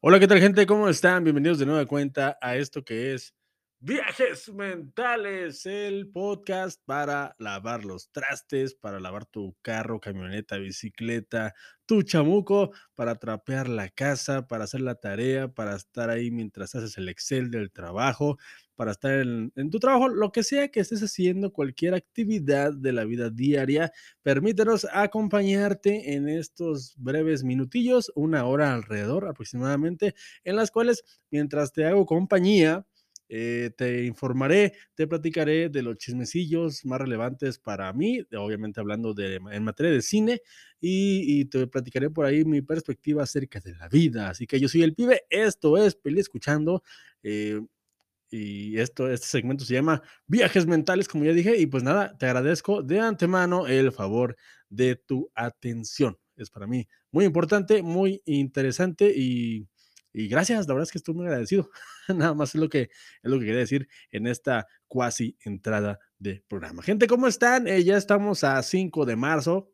[0.00, 0.64] Hola, ¿qué tal gente?
[0.64, 1.24] ¿Cómo están?
[1.24, 3.34] Bienvenidos de nueva cuenta a esto que es
[3.80, 11.52] Viajes Mentales, el podcast para lavar los trastes, para lavar tu carro, camioneta, bicicleta,
[11.84, 16.96] tu chamuco, para trapear la casa, para hacer la tarea, para estar ahí mientras haces
[16.96, 18.38] el Excel del trabajo,
[18.78, 23.04] para estar en, tu trabajo, lo que sea que estés haciendo, cualquier actividad de la
[23.04, 23.90] vida diaria,
[24.22, 31.86] permítanos acompañarte en estos breves minutillos, una hora alrededor aproximadamente, en las cuales mientras te
[31.86, 32.86] hago compañía,
[33.28, 39.40] eh, te informaré, te platicaré de los chismecillos más relevantes para mí, obviamente hablando de,
[39.50, 40.40] en materia de cine,
[40.80, 44.30] y, y, te platicaré por ahí mi perspectiva acerca de la vida.
[44.30, 46.84] Así que yo soy el pibe, esto es Peli Escuchando.
[47.24, 47.60] Eh,
[48.30, 52.26] y esto, este segmento se llama Viajes Mentales, como ya dije, y pues nada, te
[52.26, 54.36] agradezco de antemano el favor
[54.68, 56.18] de tu atención.
[56.36, 59.66] Es para mí muy importante, muy interesante y,
[60.12, 61.70] y gracias, la verdad es que estoy muy agradecido.
[62.08, 62.90] nada más es lo que es
[63.22, 66.82] lo que quería decir en esta cuasi entrada de programa.
[66.82, 67.66] Gente, ¿cómo están?
[67.68, 69.72] Eh, ya estamos a 5 de marzo.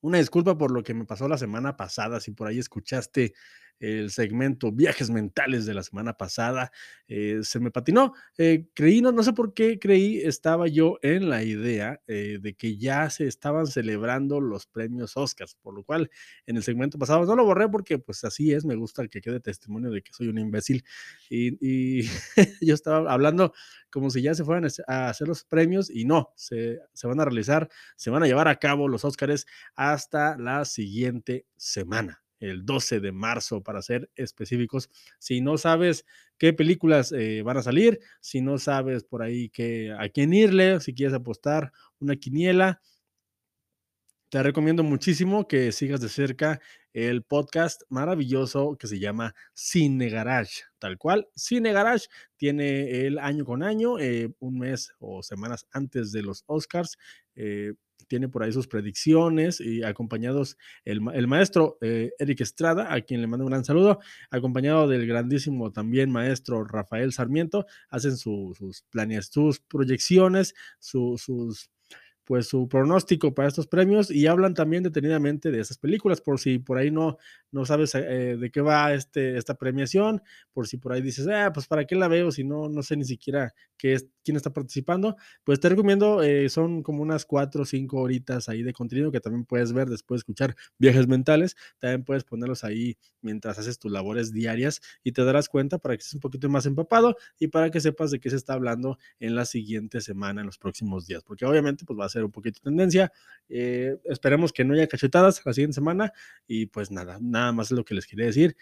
[0.00, 3.34] Una disculpa por lo que me pasó la semana pasada, si por ahí escuchaste
[3.80, 6.70] el segmento Viajes Mentales de la semana pasada.
[7.06, 8.12] Eh, se me patinó.
[8.36, 12.54] Eh, creí, no, no sé por qué creí, estaba yo en la idea eh, de
[12.54, 16.10] que ya se estaban celebrando los premios Oscars, por lo cual
[16.46, 19.40] en el segmento pasado no lo borré porque pues así es, me gusta que quede
[19.40, 20.84] testimonio de que soy un imbécil.
[21.30, 22.02] Y, y
[22.60, 23.52] yo estaba hablando
[23.90, 27.24] como si ya se fueran a hacer los premios y no, se, se van a
[27.24, 33.00] realizar, se van a llevar a cabo los Oscars hasta la siguiente semana el 12
[33.00, 34.90] de marzo, para ser específicos.
[35.18, 36.04] Si no sabes
[36.38, 40.80] qué películas eh, van a salir, si no sabes por ahí que, a quién irle,
[40.80, 42.80] si quieres apostar una quiniela,
[44.30, 46.60] te recomiendo muchísimo que sigas de cerca
[46.92, 51.28] el podcast maravilloso que se llama Cine Garage, tal cual.
[51.34, 56.44] Cine Garage tiene el año con año, eh, un mes o semanas antes de los
[56.46, 56.98] Oscars.
[57.38, 57.72] Eh,
[58.08, 63.20] tiene por ahí sus predicciones y acompañados el, el maestro eh, Eric Estrada, a quien
[63.20, 64.00] le mando un gran saludo,
[64.30, 71.70] acompañado del grandísimo también maestro Rafael Sarmiento, hacen su, sus planes, sus proyecciones, su, sus
[72.28, 76.58] pues su pronóstico para estos premios y hablan también detenidamente de esas películas, por si
[76.58, 77.16] por ahí no,
[77.50, 80.20] no sabes eh, de qué va este, esta premiación,
[80.52, 82.98] por si por ahí dices, ah, pues para qué la veo si no, no sé
[82.98, 87.62] ni siquiera qué es, quién está participando, pues te recomiendo, eh, son como unas cuatro
[87.62, 91.56] o cinco horitas ahí de contenido que también puedes ver después de escuchar viajes mentales,
[91.78, 96.00] también puedes ponerlos ahí mientras haces tus labores diarias y te darás cuenta para que
[96.00, 99.34] estés un poquito más empapado y para que sepas de qué se está hablando en
[99.34, 102.60] la siguiente semana, en los próximos días, porque obviamente pues va a ser un poquito
[102.62, 103.12] tendencia.
[103.48, 106.12] Eh, esperemos que no haya cachetadas la siguiente semana
[106.46, 108.56] y pues nada, nada más es lo que les quería decir.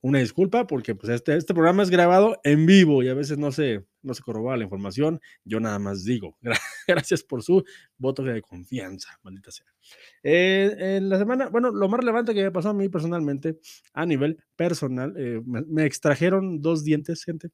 [0.00, 3.50] Una disculpa porque pues este, este programa es grabado en vivo y a veces no
[3.50, 5.20] se, no se corrobora la información.
[5.44, 6.38] Yo nada más digo,
[6.86, 7.64] gracias por su
[7.96, 9.66] voto de confianza, maldita sea.
[10.22, 13.58] Eh, en la semana, bueno, lo más relevante que me pasó a mí personalmente,
[13.92, 17.50] a nivel personal, eh, me, me extrajeron dos dientes, gente.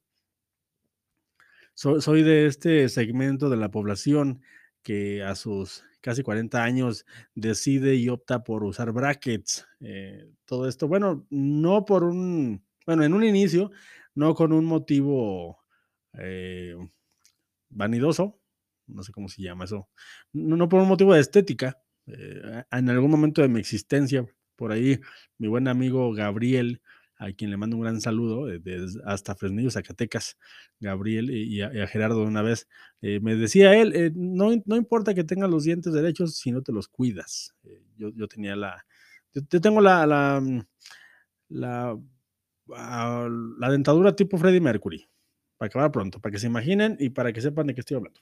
[1.73, 4.41] Soy de este segmento de la población
[4.85, 9.67] que a sus casi 40 años decide y opta por usar brackets.
[9.79, 13.71] Eh, todo esto, bueno, no por un, bueno, en un inicio,
[14.13, 15.57] no con un motivo
[16.13, 16.75] eh,
[17.69, 18.39] vanidoso,
[18.85, 19.89] no sé cómo se llama eso,
[20.31, 21.81] no, por un motivo de estética.
[22.05, 24.23] Eh, en algún momento de mi existencia,
[24.55, 24.99] por ahí,
[25.39, 26.83] mi buen amigo Gabriel,
[27.17, 30.37] a quien le mando un gran saludo, desde hasta Fresnillo, Zacatecas,
[30.79, 32.67] Gabriel y a, Gerardo una vez,
[33.01, 36.61] eh, me decía él, eh, no, no, importa que tengas los dientes derechos si no
[36.61, 37.55] te los cuidas.
[37.63, 38.85] Eh, yo, yo, tenía la,
[39.33, 40.61] yo, tengo la, la, mm,
[41.49, 45.07] la, uh, la, dentadura tipo Freddie Mercury,
[45.57, 48.21] para acabar pronto, para que se imaginen y para que sepan de qué estoy hablando.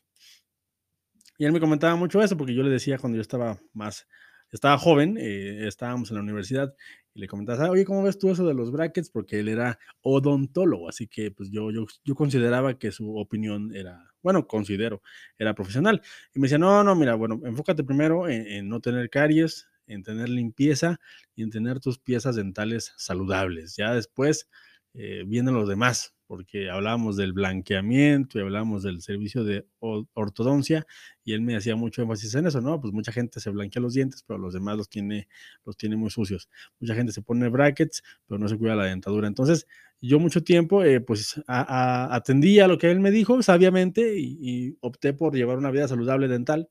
[1.37, 4.07] Y él me comentaba mucho eso, porque yo le decía cuando yo estaba más,
[4.51, 6.75] estaba joven, eh, estábamos en la universidad
[7.13, 9.09] y le comentaba, oye, ¿cómo ves tú eso de los brackets?
[9.09, 14.11] Porque él era odontólogo, así que pues yo, yo, yo consideraba que su opinión era,
[14.21, 15.01] bueno, considero,
[15.37, 16.01] era profesional.
[16.33, 20.03] Y me decía, no, no, mira, bueno, enfócate primero en, en no tener caries, en
[20.03, 20.99] tener limpieza
[21.35, 23.75] y en tener tus piezas dentales saludables.
[23.75, 24.49] Ya después
[24.93, 30.83] eh, vienen los demás, porque hablábamos del blanqueamiento y hablábamos del servicio de ortodoncia
[31.23, 32.81] y él me hacía mucho énfasis en eso, ¿no?
[32.81, 35.27] Pues mucha gente se blanquea los dientes, pero los demás los tiene,
[35.63, 36.49] los tiene muy sucios.
[36.79, 39.27] Mucha gente se pone brackets, pero no se cuida la dentadura.
[39.27, 39.67] Entonces,
[40.01, 44.17] yo mucho tiempo, eh, pues a, a, atendí a lo que él me dijo sabiamente
[44.17, 46.67] y, y, opté por llevar una vida saludable dental.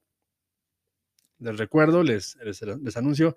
[1.39, 3.37] Les recuerdo, les, les, les anuncio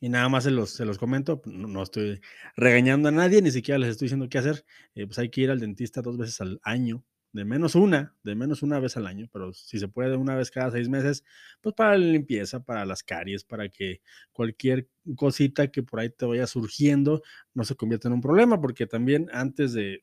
[0.00, 2.20] Y nada más se los, se los comento, no, no, estoy
[2.56, 4.64] regañando a nadie, ni siquiera les estoy diciendo qué hacer.
[4.94, 8.34] Eh, pues hay que ir al dentista dos veces al año, de menos una, de
[8.34, 11.22] menos una vez al año, pero si se puede una vez cada seis meses,
[11.60, 14.00] pues para la limpieza, para las caries, para que
[14.32, 17.22] cualquier cosita que por ahí te vaya surgiendo
[17.54, 20.02] no se convierta en un problema, porque también antes de,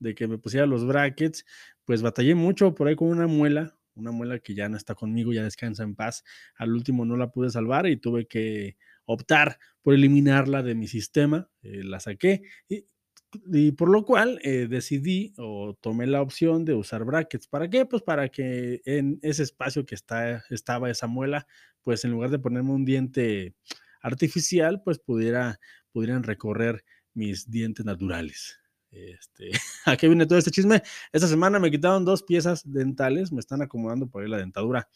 [0.00, 1.44] de que me pusiera los brackets,
[1.84, 5.32] pues batallé mucho por ahí con una muela, una muela que ya no está conmigo,
[5.32, 6.24] ya descansa en paz.
[6.56, 8.76] Al último no la pude salvar y tuve que
[9.12, 15.32] optar por eliminarla de mi sistema, eh, la saqué y, por lo cual eh, decidí
[15.38, 17.48] o tomé la opción de usar brackets.
[17.48, 17.86] ¿Para qué?
[17.86, 21.46] Pues para que en ese espacio que está, estaba esa muela,
[21.82, 23.54] pues en lugar de ponerme un diente
[24.02, 25.58] artificial, pues pudiera,
[25.92, 28.58] pudieran recorrer mis dientes naturales.
[28.90, 29.50] Este,
[29.86, 30.82] ¿A qué viene todo este chisme?
[31.12, 34.88] Esta semana me quitaron dos piezas dentales, me están acomodando por ahí la dentadura.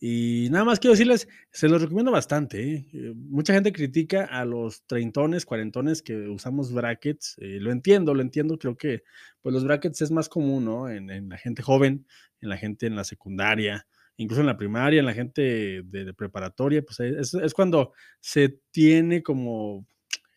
[0.00, 2.74] Y nada más quiero decirles, se los recomiendo bastante.
[2.74, 3.12] ¿eh?
[3.14, 7.36] mucha gente critica a los treintones, cuarentones que usamos brackets.
[7.38, 8.58] Eh, lo entiendo, lo entiendo.
[8.58, 9.02] Creo que
[9.40, 10.88] pues los brackets es más común, ¿no?
[10.88, 12.06] En, la gente joven,
[12.40, 13.86] en la gente en la secundaria,
[14.16, 16.82] incluso en la primaria, en la gente de, preparatoria.
[16.82, 19.86] Pues es, es, cuando se tiene como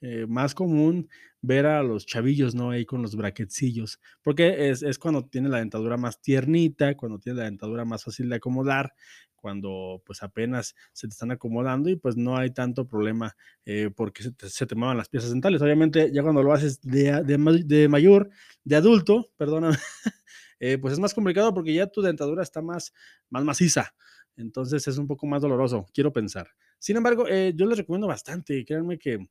[0.01, 1.09] eh, más común
[1.41, 2.71] ver a los chavillos, ¿no?
[2.71, 7.39] Ahí con los braquetcillos, porque es, es, cuando tiene la dentadura más tiernita, cuando tiene
[7.39, 8.93] la dentadura más fácil de acomodar,
[9.35, 14.23] cuando pues apenas se te están acomodando y pues no hay tanto problema eh, porque
[14.23, 15.61] se te, se las piezas dentales.
[15.61, 18.29] Obviamente ya cuando lo haces de, de, mayor,
[18.63, 19.71] de adulto, perdona,
[20.59, 22.93] eh, pues es más complicado porque ya tu dentadura está más,
[23.29, 23.93] más maciza.
[24.37, 26.49] Entonces es un poco más doloroso, quiero pensar.
[26.79, 29.27] Sin embargo, yo les recomiendo bastante, créanme que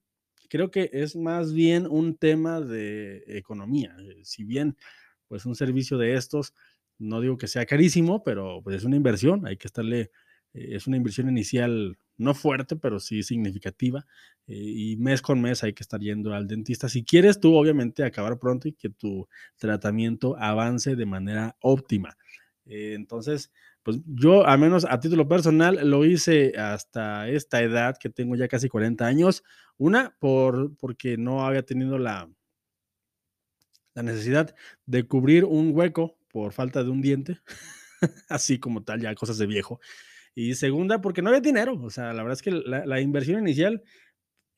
[0.50, 3.96] creo que es más bien un tema de economía.
[4.00, 4.76] Eh, si bien,
[5.28, 6.54] pues un servicio de estos,
[6.98, 10.10] no digo que sea carísimo, pero pues es una inversión, hay que estarle,
[10.52, 14.06] eh, es una inversión inicial no fuerte, pero sí significativa,
[14.48, 16.88] eh, y mes con mes hay que estar yendo al dentista.
[16.88, 22.16] Si quieres tú, obviamente, acabar pronto y que tu tratamiento avance de manera óptima.
[22.66, 23.50] entonces,
[23.82, 28.48] pues yo, al menos a título personal, lo hice hasta esta edad que tengo ya
[28.48, 29.42] casi 40 años.
[29.78, 32.30] Una, por, porque no había tenido la,
[33.94, 34.54] la necesidad
[34.86, 37.40] de cubrir un hueco por falta de un diente,
[38.28, 39.80] así como tal, ya cosas de viejo.
[40.34, 41.80] Y segunda, porque no había dinero.
[41.82, 43.82] O sea, la verdad es que la, inversión inicial,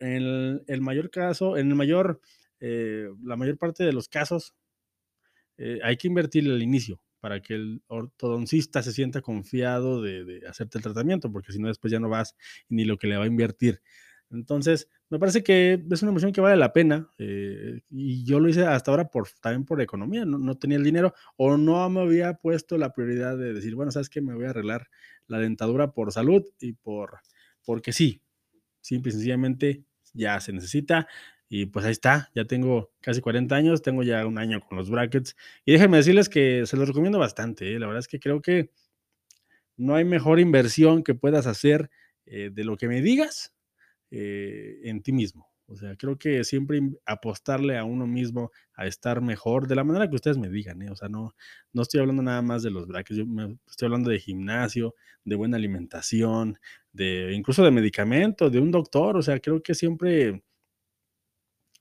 [0.01, 2.21] en el, mayor caso, en el mayor,
[2.61, 4.55] eh, la mayor parte de los casos,
[5.59, 10.49] eh, hay que invertir al inicio para que el ortodoncista se sienta confiado de, de,
[10.49, 12.35] hacerte el tratamiento, porque si no después ya no vas
[12.69, 13.81] ni lo que le va a invertir.
[14.33, 18.49] Entonces, me parece que es una inversión que vale la pena eh, y yo lo
[18.49, 22.01] hice hasta ahora por, también por economía, no, no, tenía el dinero o no me
[22.01, 24.89] había puesto la prioridad de decir, bueno, sabes que me voy a arreglar
[25.29, 27.21] la dentadura por salud y por,
[27.65, 28.21] porque sí,
[28.81, 31.07] simple y sencillamente ya se necesita
[31.55, 34.89] y pues ahí está, ya tengo casi 40 años, tengo ya un año con los
[34.89, 35.37] brackets.
[35.67, 37.75] Y déjenme decirles que se los recomiendo bastante.
[37.75, 37.79] ¿eh?
[37.79, 38.71] La verdad es que creo que
[39.77, 41.91] no hay mejor inversión que puedas hacer
[42.25, 43.55] eh, de lo que me digas
[44.11, 45.47] eh, en ti mismo.
[45.67, 50.09] O sea, creo que siempre apostarle a uno mismo a estar mejor de la manera
[50.09, 50.91] que ustedes me digan, ¿eh?
[50.91, 51.35] O sea, no,
[51.75, 55.37] no estoy hablando nada más de los brackets, yo me, estoy hablando de gimnasio, de
[55.37, 56.59] buena alimentación,
[56.95, 59.19] de incluso de medicamentos, de un doctor.
[59.19, 60.43] O sea, creo que siempre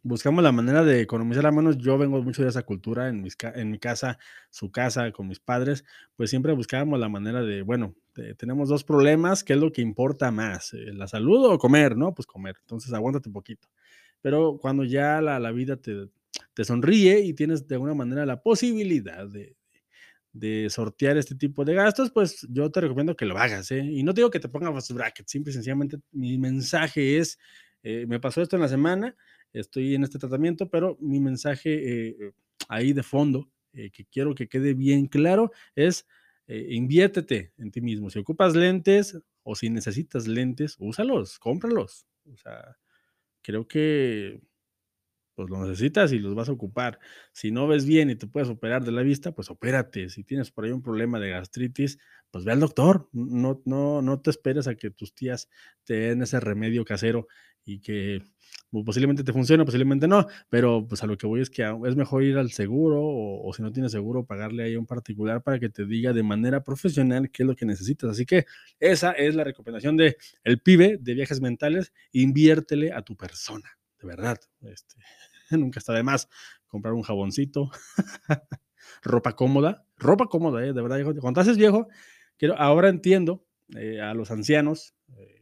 [0.04, 3.36] buscamos la manera de economizar, al menos yo vengo mucho de esa cultura en, mis,
[3.56, 4.18] en mi casa,
[4.50, 5.84] su casa, con mis padres,
[6.16, 9.82] pues siempre buscábamos la manera de, bueno, de, tenemos dos problemas, ¿qué es lo que
[9.82, 10.74] importa más?
[10.74, 11.96] Eh, ¿La salud o comer?
[11.96, 12.14] ¿No?
[12.14, 13.68] Pues comer, entonces aguántate un poquito.
[14.22, 16.10] Pero cuando ya la, la vida te,
[16.54, 19.56] te, sonríe y tienes de alguna manera la posibilidad de,
[20.34, 23.84] de sortear este tipo de gastos, pues yo te recomiendo que lo hagas, ¿eh?
[23.84, 27.38] Y no te digo que te pongas brackets, simple y sencillamente mi mensaje es,
[27.84, 29.16] eh, me pasó esto en la semana,
[29.54, 32.34] estoy en este tratamiento, pero mi mensaje eh,
[32.68, 36.08] ahí de fondo, eh, que quiero que quede bien claro, es
[36.48, 38.10] eh, inviértete en ti mismo.
[38.10, 42.06] Si ocupas lentes o si necesitas lentes, úsalos, cómpralos.
[42.32, 42.78] O sea,
[43.42, 44.42] creo que
[45.36, 47.00] pues lo necesitas y los vas a ocupar.
[47.32, 50.10] Si no ves bien y te puedes operar de la vista, pues opérate.
[50.10, 52.00] Si tienes por ahí un problema de gastritis,
[52.32, 53.10] pues ve al doctor.
[53.14, 55.50] No, no, no te esperes a que tus tías
[55.84, 57.28] te den ese remedio casero
[57.66, 58.24] y que
[58.72, 62.24] posiblemente te funcione, posiblemente no, pero pues a lo que voy es que es mejor
[62.24, 65.70] ir al seguro o, si no tienes seguro, pagarle ahí a un particular para que
[65.70, 68.12] te diga de manera profesional qué es lo que necesitas.
[68.12, 68.46] Así que
[68.80, 74.08] esa es la recomendación de el pibe de viajes mentales, inviértele a tu persona, de
[74.08, 74.40] verdad.
[74.62, 74.96] Este,
[75.52, 76.30] nunca está de más
[76.68, 77.70] comprar un jaboncito,
[79.04, 80.74] ropa cómoda, ropa cómoda, ¿eh?
[80.74, 81.90] de verdad, cuando haces viejo,
[82.38, 85.41] quiero, ahora entiendo eh, a los ancianos, eh,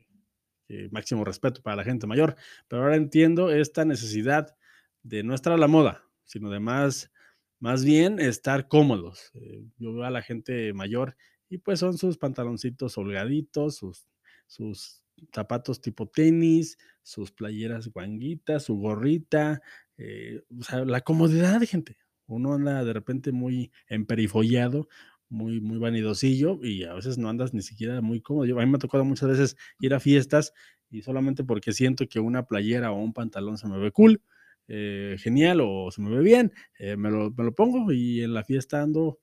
[0.69, 2.35] eh, máximo respeto para la gente mayor,
[2.67, 4.55] pero ahora entiendo esta necesidad
[5.03, 7.11] de no estar a la moda, sino de más,
[7.59, 9.31] más bien estar cómodos.
[9.33, 11.15] Eh, yo veo a la gente mayor
[11.49, 14.07] y pues son sus pantaloncitos holgaditos, sus,
[14.47, 19.61] sus zapatos tipo tenis, sus playeras guanguitas, su gorrita,
[19.97, 21.97] eh, o sea, la comodidad, gente.
[22.27, 24.87] Uno anda de repente muy emperifollado,
[25.29, 28.59] muy, muy vanidosillo y a veces no andas ni siquiera muy cómodo.
[28.59, 30.53] A mí me ha tocado muchas veces ir a fiestas
[30.89, 34.21] y solamente porque siento que una playera o un pantalón se me ve cool,
[34.67, 38.33] eh, genial o se me ve bien, eh, me, lo, me, lo, pongo y en
[38.33, 39.19] la fiesta ando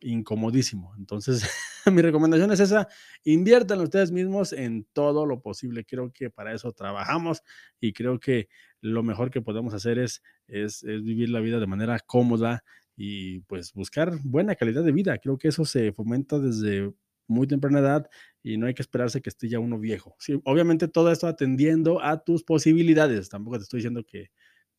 [0.00, 0.94] incomodísimo.
[0.98, 1.42] Entonces,
[1.92, 2.88] mi recomendación es esa,
[3.24, 5.84] inviertan ustedes mismos en todo lo posible.
[5.84, 7.42] Creo que para eso trabajamos
[7.80, 8.48] y creo que
[8.80, 12.62] lo mejor que podemos hacer es, es, es vivir la vida de manera cómoda
[12.96, 15.18] y pues buscar buena calidad de vida.
[15.18, 16.92] Creo que eso se fomenta desde
[17.28, 18.10] muy temprana edad
[18.42, 20.16] y no hay que esperarse que esté ya uno viejo.
[20.44, 23.28] Obviamente todo esto atendiendo a tus posibilidades.
[23.28, 24.30] Tampoco te estoy diciendo que,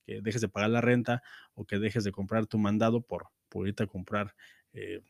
[0.03, 1.21] que dejes de pagar la renta
[1.53, 4.33] o que dejes de comprar tu mandado por, por irte a comprar
[4.73, 5.01] eh,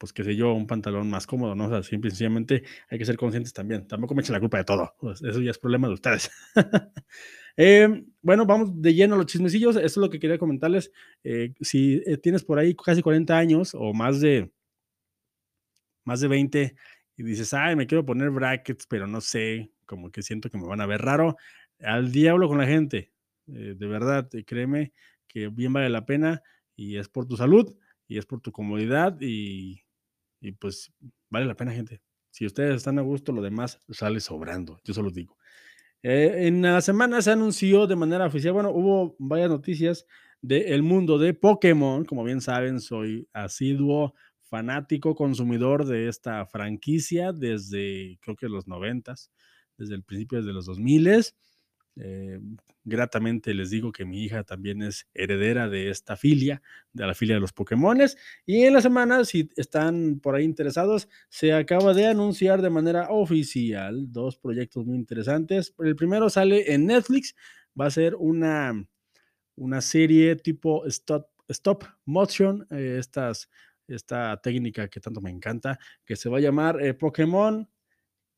[0.00, 1.66] pues qué sé yo, un pantalón más cómodo, ¿no?
[1.66, 3.86] O sea, simple, sencillamente hay que ser conscientes también.
[3.86, 4.94] Tampoco me echen la culpa de todo.
[5.12, 6.30] Eso ya es problema de ustedes.
[7.58, 9.76] eh, bueno, vamos de lleno a los chismecillos.
[9.76, 10.90] Eso es lo que quería comentarles.
[11.22, 14.50] Eh, si eh, tienes por ahí casi 40 años o más de,
[16.06, 16.74] más de 20
[17.18, 20.66] y dices, ay, me quiero poner brackets, pero no sé, como que siento que me
[20.66, 21.36] van a ver raro,
[21.78, 23.12] al diablo con la gente.
[23.48, 24.94] Eh, de verdad, créeme
[25.28, 26.42] que bien vale la pena
[26.74, 27.76] y es por tu salud
[28.08, 29.82] y es por tu comodidad y,
[30.40, 30.92] y pues
[31.28, 32.00] vale la pena, gente.
[32.30, 35.36] Si ustedes están a gusto, lo demás sale sobrando, yo solo digo.
[36.02, 40.06] Eh, en la semana se anunció de manera oficial, bueno, hubo varias noticias
[40.40, 42.04] del mundo de Pokémon.
[42.04, 44.14] Como bien saben, soy asiduo,
[44.50, 49.30] fanático, consumidor de esta franquicia desde creo que los noventas,
[49.78, 51.08] desde el principio de los 2000
[51.96, 52.40] eh,
[52.84, 57.34] gratamente les digo que mi hija también es heredera de esta filia, de la filia
[57.34, 58.16] de los Pokémones.
[58.46, 63.08] Y en la semana, si están por ahí interesados, se acaba de anunciar de manera
[63.10, 65.74] oficial dos proyectos muy interesantes.
[65.78, 67.34] El primero sale en Netflix,
[67.78, 68.72] va a ser una,
[69.56, 73.00] una serie tipo stop, stop motion, eh,
[73.88, 77.68] esta técnica que tanto me encanta, que se va a llamar eh, Pokémon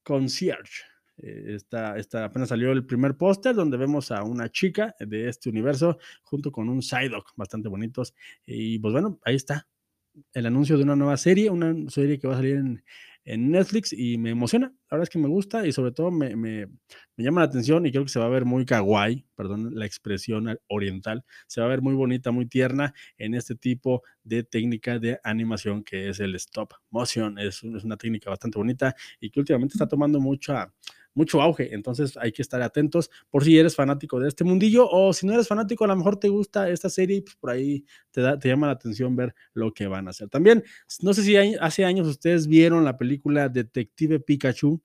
[0.02, 0.91] Concierge.
[1.22, 5.48] Eh, esta, esta, apenas salió el primer póster donde vemos a una chica de este
[5.48, 8.14] universo junto con un Psyduck bastante bonitos.
[8.44, 9.68] Y pues bueno, ahí está
[10.34, 12.84] el anuncio de una nueva serie, una serie que va a salir en,
[13.24, 14.66] en Netflix y me emociona.
[14.90, 17.86] La verdad es que me gusta y sobre todo me, me, me, llama la atención
[17.86, 21.66] y creo que se va a ver muy kawaii, perdón la expresión oriental, se va
[21.66, 26.20] a ver muy bonita, muy tierna en este tipo de técnica de animación que es
[26.20, 27.38] el stop motion.
[27.38, 30.72] Es, es una técnica bastante bonita y que últimamente está tomando mucha
[31.14, 31.74] mucho auge.
[31.74, 35.32] Entonces hay que estar atentos por si eres fanático de este mundillo o si no
[35.32, 38.38] eres fanático, a lo mejor te gusta esta serie y pues por ahí te, da,
[38.38, 40.28] te llama la atención ver lo que van a hacer.
[40.28, 40.64] También,
[41.00, 44.82] no sé si hay, hace años ustedes vieron la película Detective Pikachu,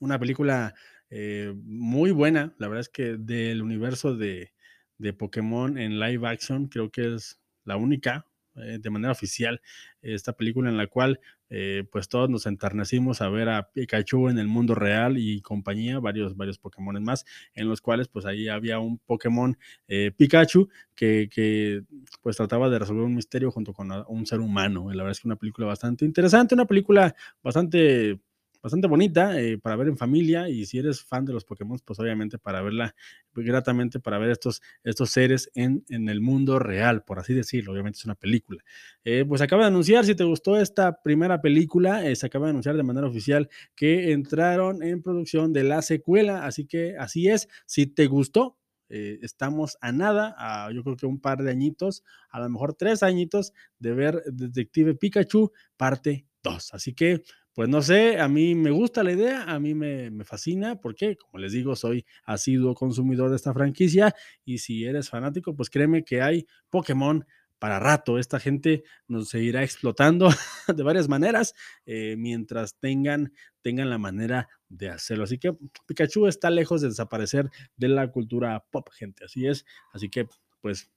[0.00, 0.74] una película
[1.10, 4.52] eh, muy buena, la verdad es que del universo de,
[4.98, 9.60] de Pokémon en live action, creo que es la única, eh, de manera oficial
[10.02, 11.20] esta película en la cual
[11.50, 15.98] eh, pues todos nos enternecimos a ver a Pikachu en el mundo real y compañía,
[15.98, 19.56] varios, varios Pokémon más, en los cuales pues ahí había un Pokémon
[19.88, 21.82] eh, Pikachu que, que,
[22.22, 24.90] pues trataba de resolver un misterio junto con un ser humano.
[24.90, 28.18] La verdad es que una película bastante interesante, una película bastante
[28.64, 32.00] bastante bonita eh, para ver en familia y si eres fan de los Pokémon, pues
[32.00, 32.94] obviamente para verla
[33.34, 37.98] gratamente, para ver estos, estos seres en, en el mundo real, por así decirlo, obviamente
[37.98, 38.64] es una película.
[39.04, 42.50] Eh, pues acaba de anunciar, si te gustó esta primera película, eh, se acaba de
[42.50, 47.48] anunciar de manera oficial que entraron en producción de la secuela, así que así es,
[47.66, 48.56] si te gustó,
[48.88, 52.72] eh, estamos a nada, a, yo creo que un par de añitos, a lo mejor
[52.72, 56.74] tres añitos de ver Detective Pikachu parte 2.
[56.74, 57.22] Así que
[57.54, 61.16] pues no sé, a mí me gusta la idea, a mí me, me, fascina, porque
[61.16, 64.12] como les digo, soy asiduo consumidor de esta franquicia
[64.44, 67.24] y si eres fanático, pues créeme que hay Pokémon
[67.64, 68.18] para rato.
[68.18, 70.28] Esta gente nos seguirá explotando
[70.76, 71.54] de varias maneras
[71.86, 73.32] eh, mientras tengan,
[73.62, 75.24] tengan la manera de hacerlo.
[75.24, 79.24] Así que Pikachu está lejos de desaparecer de la cultura pop, gente.
[79.24, 79.64] Así es.
[79.92, 80.28] Así que,
[80.60, 80.90] pues,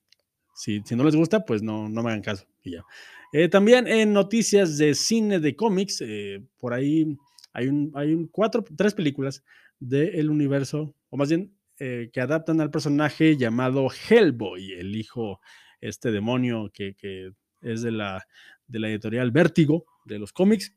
[0.57, 2.47] si, si no les gusta, pues no, no me hagan caso.
[2.63, 2.83] Y ya.
[3.31, 7.15] Eh, también en noticias de cine de cómics, eh, por ahí
[7.53, 9.43] hay, un, hay un cuatro, tres películas
[9.79, 15.41] del universo, o más bien eh, que adaptan al personaje llamado Hellboy, el hijo,
[15.79, 18.25] este demonio que, que es de la,
[18.65, 20.75] de la editorial Vértigo de los cómics.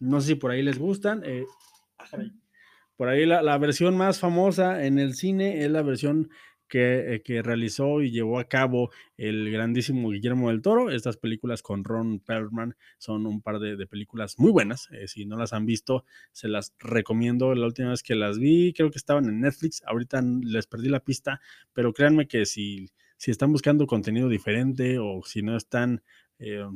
[0.00, 1.22] No sé si por ahí les gustan.
[1.98, 2.06] Ah,
[2.96, 6.30] por ahí la, la, versión más famosa en el cine es la versión
[6.74, 10.90] que, eh, que, realizó y llevó a cabo el grandísimo Guillermo del Toro.
[10.90, 14.88] Estas películas con Ron Perlman son un par de, de películas muy buenas.
[14.90, 17.54] Eh, si no las han visto, se las recomiendo.
[17.54, 19.84] La última vez que las vi, creo que estaban en Netflix.
[19.86, 21.40] Ahorita les perdí la pista,
[21.72, 26.02] pero créanme que si, si están buscando contenido diferente o si no están...
[26.40, 26.66] Eh,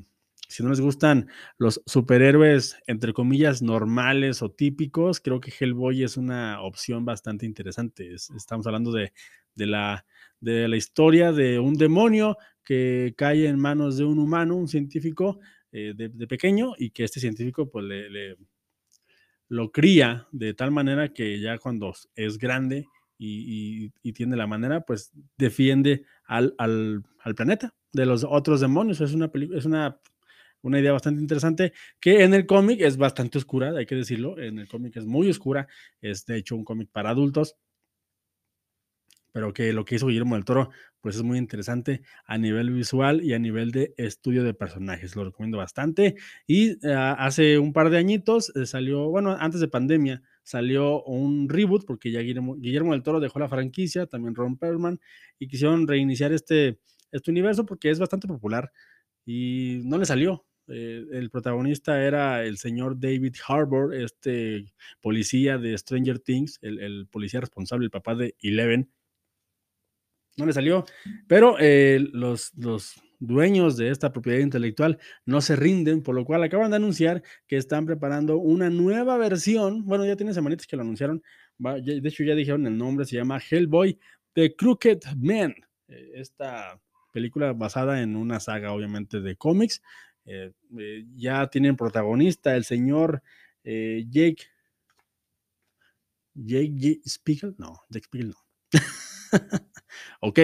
[0.49, 1.28] si no les gustan
[1.59, 8.14] los superhéroes, entre comillas, normales o típicos, creo que Hellboy es una opción bastante interesante.
[8.14, 9.12] Estamos hablando de,
[9.55, 10.07] de, la,
[10.40, 15.38] de la historia de un demonio que cae en manos de un humano, un científico
[15.71, 18.37] eh, de, pequeño, y que este científico pues le, le,
[19.49, 22.87] lo cría de tal manera que ya cuando es grande
[23.19, 28.61] y, y, y tiene la manera, pues defiende al, al, al, planeta de los otros
[28.61, 29.00] demonios.
[29.02, 30.00] Es una, es una
[30.62, 34.59] una idea bastante interesante que en el cómic es bastante oscura, hay que decirlo, en
[34.59, 35.69] el cómic es muy oscura,
[36.00, 37.57] es de hecho un cómic para adultos,
[39.33, 43.23] pero que lo que hizo Guillermo del Toro pues es muy interesante a nivel visual
[43.23, 46.17] y a nivel de estudio de personajes, lo recomiendo bastante.
[46.47, 51.49] Y uh, hace un par de añitos eh, salió, bueno, antes de pandemia salió un
[51.49, 54.99] reboot porque ya Guillermo, Guillermo del Toro dejó la franquicia, también Ron Perlman
[55.38, 56.81] y quisieron reiniciar este,
[57.12, 58.73] este universo porque es bastante popular
[59.25, 64.66] y no le salió, eh, el protagonista era el señor David Harbour, este
[65.00, 68.90] policía de Stranger Things, el, policía responsable, el papá de Eleven.
[70.37, 70.84] No le salió,
[71.26, 76.42] pero eh, los, los dueños de esta propiedad intelectual no se rinden, por lo cual
[76.42, 79.84] acaban de anunciar que están preparando una nueva versión.
[79.84, 81.22] Bueno, ya tiene semanitas que lo anunciaron.
[81.58, 83.98] De hecho, ya dijeron el nombre, se llama Hellboy
[84.34, 85.54] The Crooked Man.
[85.88, 86.80] Eh, esta
[87.12, 89.82] película basada en una saga, obviamente, de cómics.
[90.28, 93.23] Eh, eh, ya tienen protagonista el señor
[93.64, 94.44] eh, Jake.
[96.35, 97.00] Jake G.
[97.08, 98.37] Spiegel, no, Jake Spiegel no.
[100.20, 100.38] ok,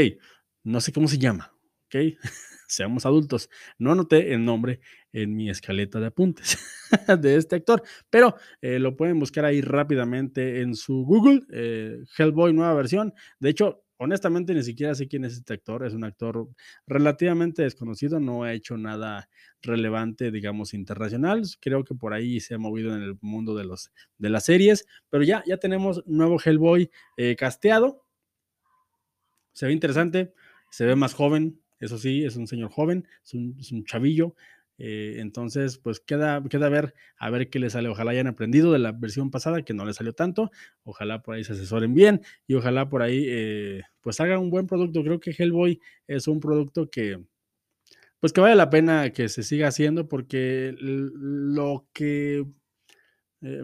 [0.65, 1.53] no sé cómo se llama,
[1.87, 2.17] ok,
[2.67, 3.51] seamos adultos.
[3.79, 4.81] No anoté el nombre
[5.13, 6.59] en mi escaleta de apuntes
[7.21, 11.43] de este actor, pero lo pueden buscar ahí rápidamente en su Google,
[12.19, 13.15] Hellboy nueva versión.
[13.39, 16.49] De hecho, honestamente ni siquiera sé quién es este actor, es un actor
[16.87, 19.29] relativamente desconocido, no ha hecho nada
[19.63, 23.91] relevante, digamos, internacional, creo que por ahí se ha movido en el mundo de, los,
[24.19, 28.05] de las series, pero ya, ya tenemos nuevo Hellboy eh, casteado,
[29.53, 30.35] se ve interesante,
[30.71, 34.35] se ve más joven, eso sí, es un señor joven, es un, es un chavillo,
[34.79, 37.89] eh, entonces, pues queda, queda ver a ver qué le sale.
[37.89, 40.51] Ojalá hayan aprendido de la versión pasada, que no le salió tanto.
[40.83, 44.67] Ojalá por ahí se asesoren bien y ojalá por ahí eh, pues hagan un buen
[44.67, 45.03] producto.
[45.03, 47.25] Creo que Hellboy es un producto que
[48.21, 52.47] pues que vale la pena que se siga haciendo porque lo que
[53.43, 53.63] eh,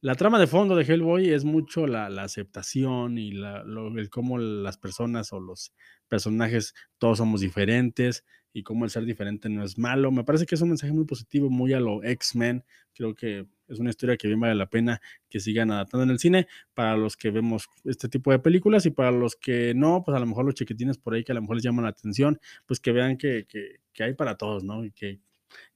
[0.00, 4.10] la trama de fondo de Hellboy es mucho la, la aceptación y la, lo, el
[4.10, 5.72] cómo las personas o los
[6.08, 10.10] personajes todos somos diferentes y cómo el ser diferente no es malo.
[10.10, 12.64] Me parece que es un mensaje muy positivo, muy a lo X-Men.
[12.94, 16.18] Creo que es una historia que bien vale la pena que sigan adaptando en el
[16.18, 20.16] cine para los que vemos este tipo de películas y para los que no, pues
[20.16, 22.40] a lo mejor los chiquitines por ahí que a lo mejor les llaman la atención,
[22.66, 24.84] pues que vean que, que, que hay para todos, ¿no?
[24.84, 25.20] Y que,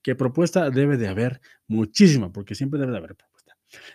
[0.01, 3.15] que propuesta debe de haber muchísima, porque siempre debe de haber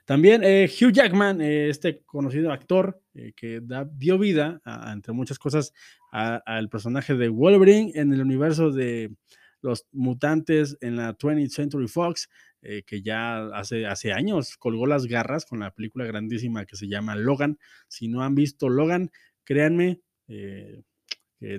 [0.05, 4.61] también eh, Hugh Jackman, eh, este conocido actor eh, que da, dio vida,
[4.93, 5.73] entre muchas cosas,
[6.13, 9.15] al personaje de Wolverine en el universo de
[9.63, 12.29] los mutantes en la 20th Century Fox,
[12.61, 17.15] que ya hace, hace años colgó las garras con la película grandísima que se llama
[17.15, 17.59] Logan.
[17.87, 19.11] Si no han visto Logan,
[19.45, 20.01] créanme,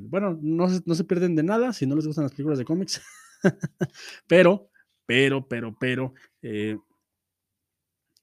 [0.01, 3.01] bueno, no, no se pierden de nada si no les gustan las películas de cómics,
[4.27, 4.69] pero,
[5.05, 6.13] pero, pero, pero,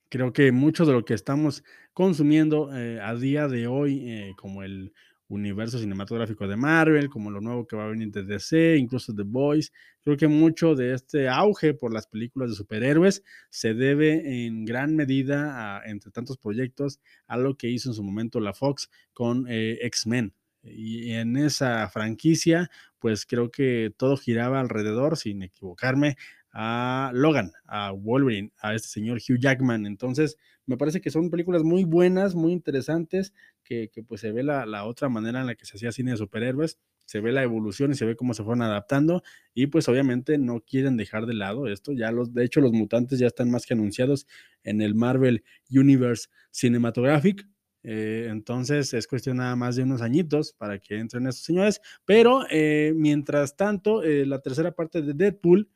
[0.09, 4.63] creo que mucho de lo que estamos consumiendo eh, a día de hoy, eh, como
[4.63, 4.93] el
[5.29, 9.25] universo cinematográfico de Marvel, como lo nuevo que va a venir de DC, incluso The
[9.25, 14.65] Boys, creo que mucho de este auge por las películas de superhéroes se debe en
[14.65, 18.91] gran medida, a, entre tantos proyectos, a lo que hizo en su momento la Fox
[19.13, 20.33] con eh, X-Men.
[20.63, 22.69] Y en esa franquicia,
[22.99, 26.17] pues creo que todo giraba alrededor, sin equivocarme,
[26.53, 29.87] a Logan, a Wolverine, a este señor Hugh Jackman.
[29.87, 33.33] Entonces, me parece que son películas muy buenas, muy interesantes,
[33.65, 36.17] que, pues se ve la, la, otra manera en la que se hacía cine de
[36.17, 39.23] superhéroes, se ve la evolución y se ve cómo se fueron adaptando
[39.55, 41.93] y pues obviamente no quieren dejar de lado esto.
[41.93, 44.27] Ya los, de hecho, los mutantes ya están más que anunciados
[44.63, 47.47] en el Marvel Universe Cinematographic.
[47.83, 51.81] Eh, entonces es cuestión nada más de unos añitos para que entren estos señores.
[52.05, 55.71] Pero eh, mientras tanto, eh, la tercera parte de Deadpool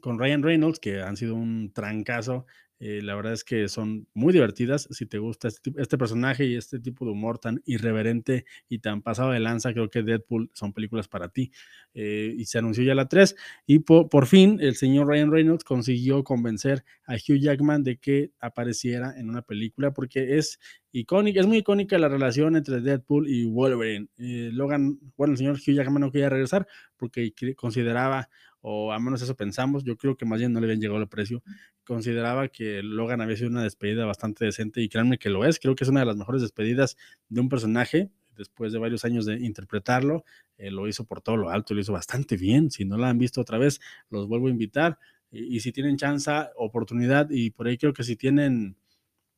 [0.00, 2.46] con Ryan Reynolds, que han sido un trancazo
[2.82, 4.88] Eh, la verdad es que son muy divertidas.
[4.90, 9.02] Si te gusta este, este, personaje y este tipo de humor tan irreverente y tan
[9.02, 11.52] pasado de lanza, creo que Deadpool son películas para ti.
[11.92, 13.36] Eh, y se anunció ya la 3.
[13.66, 19.14] Y por, fin el señor Ryan Reynolds consiguió convencer a Hugh Jackman de que apareciera
[19.18, 20.58] en una película porque es
[20.92, 24.08] icónica, es muy icónica la relación entre Deadpool y Wolverine.
[24.16, 28.30] Eh, Logan, bueno, el señor Hugh Jackman no quería regresar porque consideraba
[28.62, 31.08] o al menos eso pensamos, yo creo que más bien no le habían llegado el
[31.08, 31.42] precio,
[31.84, 35.74] consideraba que Logan había sido una despedida bastante decente y créanme que lo es, creo
[35.74, 36.96] que es una de las mejores despedidas
[37.28, 40.24] de un personaje después de varios años de interpretarlo,
[40.56, 43.18] eh, lo hizo por todo lo alto, lo hizo bastante bien, si no la han
[43.18, 44.98] visto otra vez, los vuelvo a invitar
[45.30, 48.76] y, si tienen chance, oportunidad y por ahí creo que si tienen,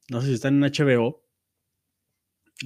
[0.09, 1.23] no sé si están en HBO,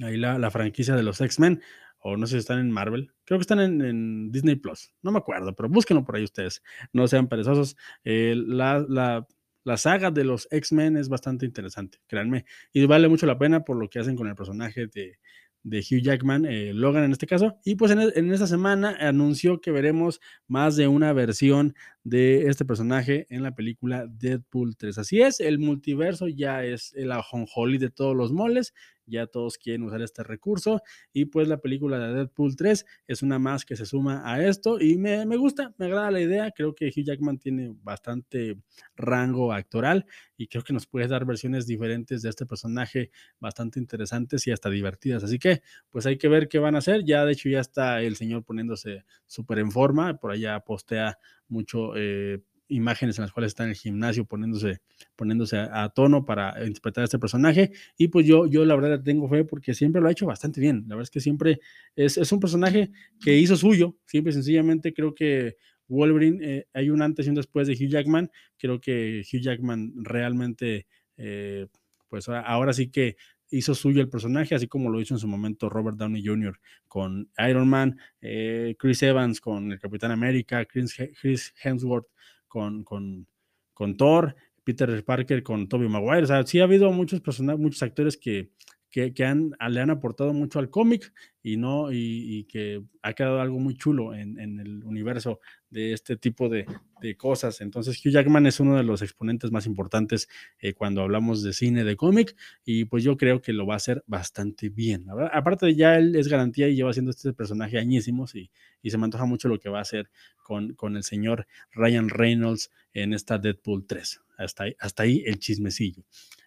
[0.03, 1.61] ahí la franquicia de los X-Men,
[1.99, 5.19] o no sé si están en Marvel, creo que están en, Disney Plus, no me
[5.19, 6.61] acuerdo, pero búsquenlo por ahí ustedes,
[6.93, 7.75] no sean perezosos.
[8.03, 9.27] Eh, la, la,
[9.63, 13.77] la, saga de los X-Men es bastante interesante, créanme, y vale mucho la pena por
[13.77, 15.17] lo que hacen con el personaje de,
[15.63, 19.59] de Hugh Jackman, eh, Logan en este caso, y pues en, en, esta semana anunció
[19.59, 21.75] que veremos más de una versión
[22.07, 24.97] de este personaje en la película Deadpool 3.
[24.97, 28.73] Así es, el multiverso ya es el ajonjolí de todos los moles
[29.07, 30.81] ya todos quieren usar este recurso
[31.13, 34.79] y pues la película de Deadpool 3 es una más que se suma a esto
[34.79, 38.57] y me, me, gusta, me agrada la idea, creo que Hugh Jackman tiene bastante
[38.95, 44.45] rango actoral y creo que nos puede dar versiones diferentes de este personaje bastante interesantes
[44.45, 47.31] y hasta divertidas, así que pues hay que ver qué van a hacer, ya de
[47.31, 51.17] hecho ya está el señor poniéndose súper en forma, por allá postea
[51.49, 54.79] mucho eh, imágenes en las cuales está en el gimnasio poniéndose,
[55.15, 57.71] poniéndose a, tono para interpretar a este personaje.
[57.97, 60.83] Y pues yo, yo la verdad tengo fe porque siempre lo ha hecho bastante bien.
[60.87, 61.59] La verdad es que siempre
[61.95, 62.91] es, es un personaje
[63.23, 63.95] que hizo suyo.
[64.05, 65.55] Siempre sencillamente creo que
[65.87, 68.29] Wolverine, eh, hay un antes y un después de Hugh Jackman.
[68.57, 71.67] Creo que Hugh Jackman realmente, eh,
[72.09, 73.15] pues ahora sí que
[73.49, 76.59] hizo suyo el personaje, así como lo hizo en su momento Robert Downey Jr.
[76.87, 82.07] con Iron Man, eh, Chris Evans con el Capitán América, Chris, Chris Hemsworth
[82.47, 83.27] con, con,
[83.73, 86.23] con Thor, Peter Parker con Tobey Maguire.
[86.23, 88.51] O sea, sí ha habido muchos personajes, muchos actores que,
[88.89, 93.59] que, han, le han aportado mucho al cómic y no, y, que ha quedado algo
[93.59, 96.65] muy chulo en, en el universo de este tipo de,
[97.01, 97.61] de, cosas.
[97.61, 101.83] Entonces, Hugh Jackman es uno de los exponentes más importantes eh, cuando hablamos de cine,
[101.83, 105.05] de cómic, y pues yo creo que lo va a hacer bastante bien.
[105.31, 108.51] Aparte de ya él es garantía y lleva haciendo este personaje añísimos y,
[108.81, 110.09] y se me antoja mucho lo que va a hacer
[110.43, 114.21] con, con el señor Ryan Reynolds en esta Deadpool 3.
[114.37, 116.03] Hasta ahí, hasta ahí el chismecillo.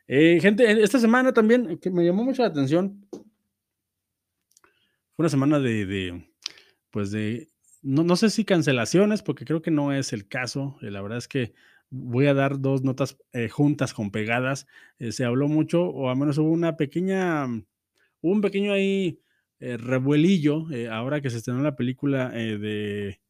[0.07, 5.87] Eh, gente, esta semana también, que me llamó mucho la atención, fue una semana de,
[5.87, 6.31] de
[6.91, 7.49] pues de,
[7.83, 10.77] no, no, sé si cancelaciones, porque creo que no es el caso.
[10.83, 11.55] Eh, la verdad es que
[11.91, 14.67] voy a dar dos notas eh, juntas con pegadas.
[14.99, 19.21] Eh, se habló mucho, o al menos hubo una pequeña, hubo un pequeño ahí
[19.59, 23.21] eh, revuelillo, ahora que se estrenó la película de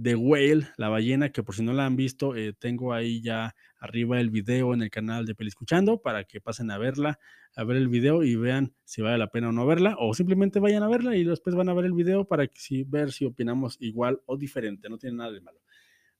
[0.00, 3.54] The Whale, la ballena, que por si no la han visto, eh, tengo ahí ya
[3.78, 7.20] arriba el video en el canal de Peliscuchando para que pasen a verla,
[7.54, 10.58] a ver el video y vean si vale la pena o no verla, o simplemente
[10.58, 13.24] vayan a verla y después van a ver el video para que, si, ver si
[13.24, 15.60] opinamos igual o diferente, no tiene nada de malo.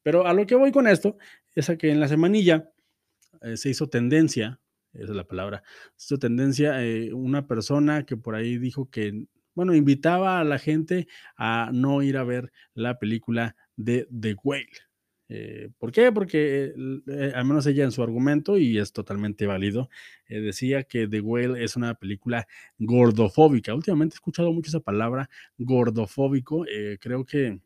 [0.03, 1.17] Pero a lo que voy con esto
[1.55, 2.71] es a que en la semanilla
[3.43, 4.61] eh, se hizo tendencia,
[4.93, 5.65] esa es la palabra,
[5.97, 10.59] se hizo tendencia eh, una persona que por ahí dijo que bueno, invitaba a la
[10.59, 11.07] gente
[11.37, 14.69] a no ir a ver la película de The Whale.
[15.31, 16.13] Eh, ¿Por qué?
[16.13, 16.75] Porque
[17.07, 19.89] eh, al menos ella en su argumento, y es totalmente válido,
[20.29, 22.47] eh, decía que The Whale es una película
[22.79, 23.75] gordofóbica.
[23.75, 26.67] Últimamente he escuchado mucho esa palabra, gordofóbico.
[27.01, 27.59] Creo que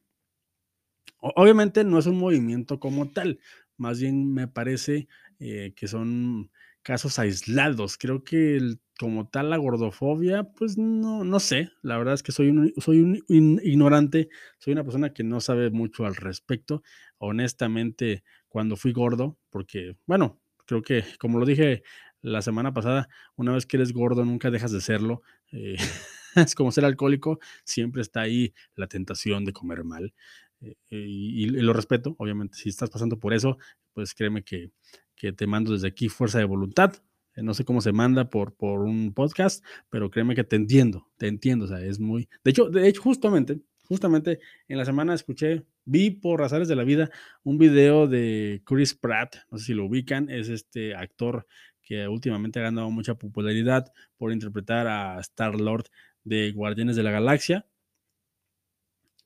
[1.18, 3.40] obviamente no es un movimiento como tal,
[3.77, 6.51] más bien me parece que son
[6.88, 7.98] casos aislados.
[7.98, 11.70] Creo que como tal la gordofobia, pues no, no sé.
[11.83, 15.68] La verdad es que soy un, soy un ignorante, soy una persona que no sabe
[15.68, 16.83] mucho al respecto.
[17.18, 21.83] Honestamente, cuando fui gordo, porque, bueno, creo que como lo dije
[22.22, 25.20] la semana pasada, una vez que eres gordo nunca dejas de serlo.
[25.53, 25.77] Eh,
[26.37, 30.14] es como ser alcohólico, siempre está ahí la tentación de comer mal.
[30.62, 33.59] Eh, y, lo respeto, obviamente, si estás pasando por eso,
[33.92, 34.70] pues créeme que
[35.19, 36.95] que te mando desde aquí fuerza de voluntad.
[37.35, 41.09] Eh, no sé cómo se manda por, por un podcast, pero créeme que te entiendo,
[41.19, 41.67] te entiendo.
[41.67, 42.29] O sea, es muy.
[42.45, 46.85] De hecho, de hecho, justamente, justamente en la semana escuché, vi por razones de la
[46.85, 47.11] vida
[47.43, 51.47] un video de Chris Pratt, no sé si lo ubican, es este actor
[51.83, 55.87] que últimamente ha ganado mucha popularidad por interpretar a Star Lord
[56.23, 57.67] de Guardianes de la Galaxia.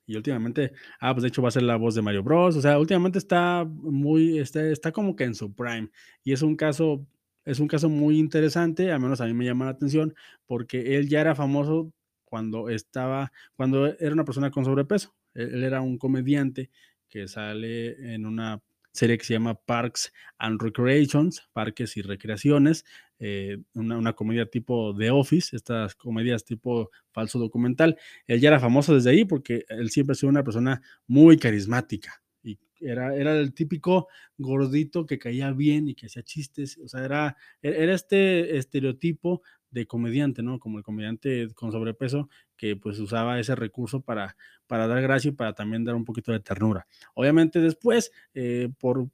[0.07, 2.57] Y últimamente, ah, pues de hecho va a ser la voz de Mario Bros.
[2.57, 5.91] O sea, últimamente está muy, está, está como que en su prime.
[6.25, 7.07] Y es un caso,
[7.45, 10.15] es un caso muy interesante, al menos a mí me llama la atención,
[10.47, 11.93] porque él ya era famoso
[12.25, 15.15] cuando estaba, cuando era una persona con sobrepeso.
[15.35, 16.71] Él, él era un comediante
[17.09, 18.61] que sale en una
[18.93, 22.85] serie que se llama Parks and Recreations, Parques y Recreaciones,
[23.19, 27.97] eh, una, una, comedia tipo The Office, estas comedias tipo falso documental.
[28.27, 32.23] Él ya era famoso desde ahí porque él siempre ha sido una persona muy carismática
[32.43, 37.05] y era, era el típico gordito que caía bien y que hacía chistes, o sea,
[37.05, 40.59] era, era este estereotipo de comediante, ¿no?
[40.59, 42.29] Como el comediante con sobrepeso
[42.63, 44.37] que pues usaba ese recurso para,
[44.69, 46.87] para dar gracia y para también dar un poquito de ternura.
[47.13, 49.09] Obviamente después, eh, por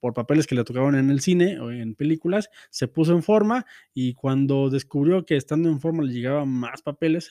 [0.00, 3.66] por papeles que le tocaban en el cine o en películas, se puso en forma
[3.92, 7.28] y cuando descubrió que estando en forma le llegaban más papeles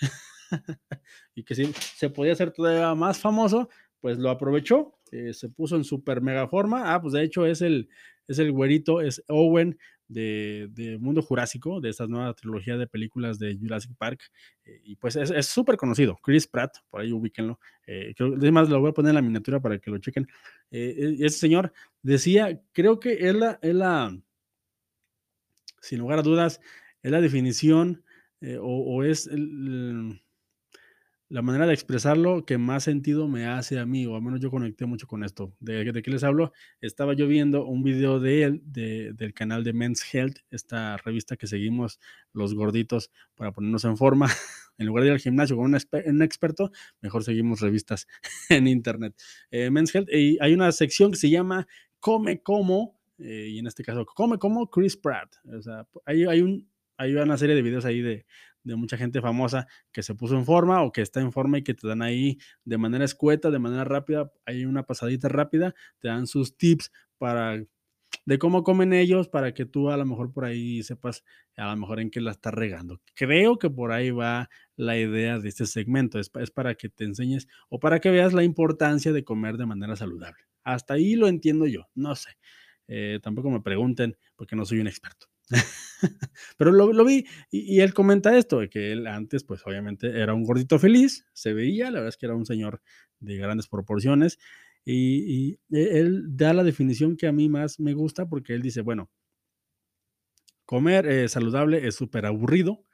[1.36, 3.70] y que sí, se podía hacer todavía más famoso,
[4.02, 6.94] pues lo aprovechó, eh, se puso en super mega forma.
[6.94, 7.90] Ah, pues de hecho es el,
[8.28, 9.80] es el güerito, es Owen
[10.10, 14.22] de, Mundo Jurásico, de esta nueva trilogía de películas de Jurassic Park.
[14.66, 16.18] Eh, y pues es súper conocido.
[16.22, 17.60] Chris Pratt, por ahí ubíquenlo.
[17.88, 20.28] Eh, creo, además, lo voy a poner en la miniatura para que lo chequen.
[20.72, 24.20] Eh, ese señor decía, creo que es la, es la,
[25.82, 26.60] sin lugar a dudas,
[27.02, 28.04] es la definición
[28.42, 30.22] eh, o, es el
[31.30, 34.50] la manera de expresarlo que más sentido me hace a mí, o al menos yo
[34.50, 35.54] conecté mucho con esto.
[35.60, 36.52] ¿De, qué les hablo?
[36.82, 41.38] Estaba yo viendo un video de él, de, del canal de Men's Health, esta revista
[41.38, 42.00] que seguimos
[42.34, 44.28] los gorditos para ponernos en forma.
[44.80, 48.08] en lugar de ir al gimnasio con un, experto, mejor seguimos revistas
[48.50, 49.14] en internet.
[49.52, 51.68] Eh, Men's Health, y hay una sección que se llama
[52.00, 55.36] Come Como, eh, y en este caso, Come Como Chris Pratt.
[55.46, 58.26] O sea, hay, hay, un, hay una serie de videos ahí de
[58.64, 61.64] de mucha gente famosa que se puso en forma o que está en forma y
[61.64, 66.08] que te dan ahí de manera escueta, de manera rápida, hay una pasadita rápida, te
[66.08, 67.64] dan sus tips para
[68.26, 71.24] de cómo comen ellos para que tú a lo mejor por ahí sepas
[71.58, 73.02] a lo mejor en qué la estás regando.
[73.16, 77.48] Creo que por ahí va la idea de este segmento, es, para que te enseñes
[77.70, 80.44] o para que veas la importancia de comer de manera saludable.
[80.64, 82.38] Hasta ahí lo entiendo yo, no sé.
[82.88, 85.29] Eh, tampoco me pregunten porque no soy un experto.
[86.58, 90.80] Pero lo, vi y, él comenta esto, que él antes, pues obviamente era un gordito
[90.80, 92.82] feliz, se veía, la verdad es que era un señor
[93.20, 94.40] de grandes proporciones
[94.86, 98.82] y, e, él da la definición que a mí más me gusta porque él dice,
[98.82, 99.10] bueno,
[100.66, 102.86] comer saludable es súper aburrido,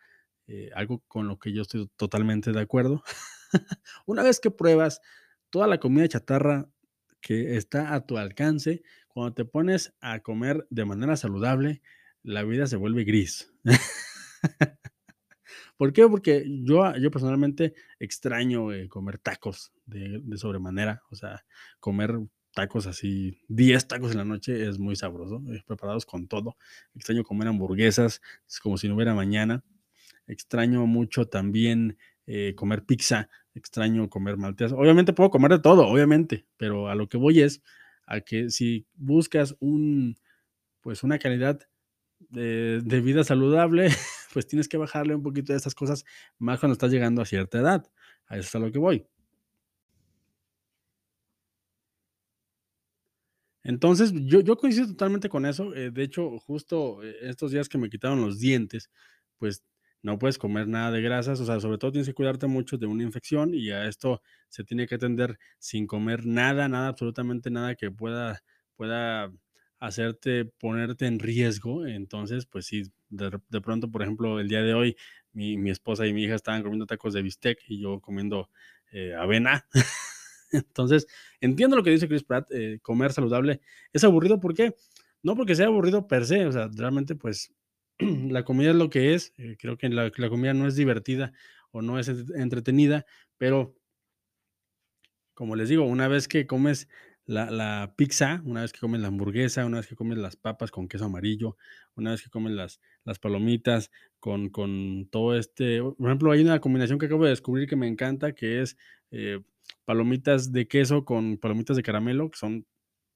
[0.47, 3.03] eh, algo con lo que yo estoy totalmente de acuerdo.
[4.05, 5.01] Una vez que pruebas
[5.49, 6.69] toda la comida chatarra
[7.19, 11.81] que está a tu alcance, cuando te pones a comer de manera saludable,
[12.25, 13.53] la vida se vuelve gris.
[15.77, 16.07] ¿Por qué?
[16.07, 21.45] Porque yo, yo personalmente extraño eh, comer tacos de, sobremanera, o sea,
[21.79, 22.17] comer
[22.53, 26.57] tacos así, 10 tacos en la noche es muy sabroso, eh, preparados con todo.
[26.95, 29.63] Extraño comer hamburguesas, es como si no hubiera mañana.
[30.27, 34.71] Extraño mucho también eh, comer pizza, extraño comer malteas.
[34.71, 37.61] Obviamente puedo comer de todo, obviamente, pero a lo que voy es
[38.07, 40.15] a que si buscas un,
[40.81, 41.59] pues una calidad
[42.35, 43.89] de, vida saludable,
[44.33, 46.05] pues tienes que bajarle un poquito de estas cosas,
[46.37, 47.91] más cuando estás llegando a cierta edad.
[48.27, 49.07] A eso es a lo que voy.
[53.63, 55.73] Entonces, yo, yo coincido totalmente con eso.
[55.73, 58.91] Eh, de hecho, justo eh, estos días que me quitaron los dientes,
[59.37, 59.63] pues
[60.03, 62.85] no puedes comer nada de grasas, o sea, sobre todo tienes que cuidarte mucho de
[62.85, 67.73] una infección y a esto se tiene que atender sin comer nada, nada, absolutamente nada
[67.75, 68.43] que pueda,
[68.75, 69.31] pueda
[69.79, 71.85] hacerte ponerte en riesgo.
[71.85, 74.95] Entonces, pues sí, de, de pronto, por ejemplo, el día de hoy,
[75.33, 78.49] mi, mi, esposa y mi hija estaban comiendo tacos de bistec y yo comiendo
[78.91, 79.67] eh, avena.
[80.51, 81.07] Entonces,
[81.41, 83.61] entiendo lo que dice Chris Pratt, eh, comer saludable
[83.91, 84.75] es aburrido, ¿por qué?
[85.21, 87.53] No porque sea aburrido per se, o sea, realmente pues
[87.99, 91.33] la comida es lo que es, eh, creo que la, la, comida no es divertida
[91.71, 93.05] o no es entretenida,
[93.37, 93.75] pero
[95.33, 96.87] como les digo, una vez que comes
[97.25, 100.71] la, la, pizza, una vez que comes la hamburguesa, una vez que comes las papas
[100.71, 101.57] con queso amarillo,
[101.95, 106.59] una vez que comes las, las palomitas con, con todo este, por ejemplo, hay una
[106.59, 108.77] combinación que acabo de descubrir que me encanta, que es
[109.11, 109.41] eh,
[109.85, 112.65] palomitas de queso con palomitas de caramelo, que son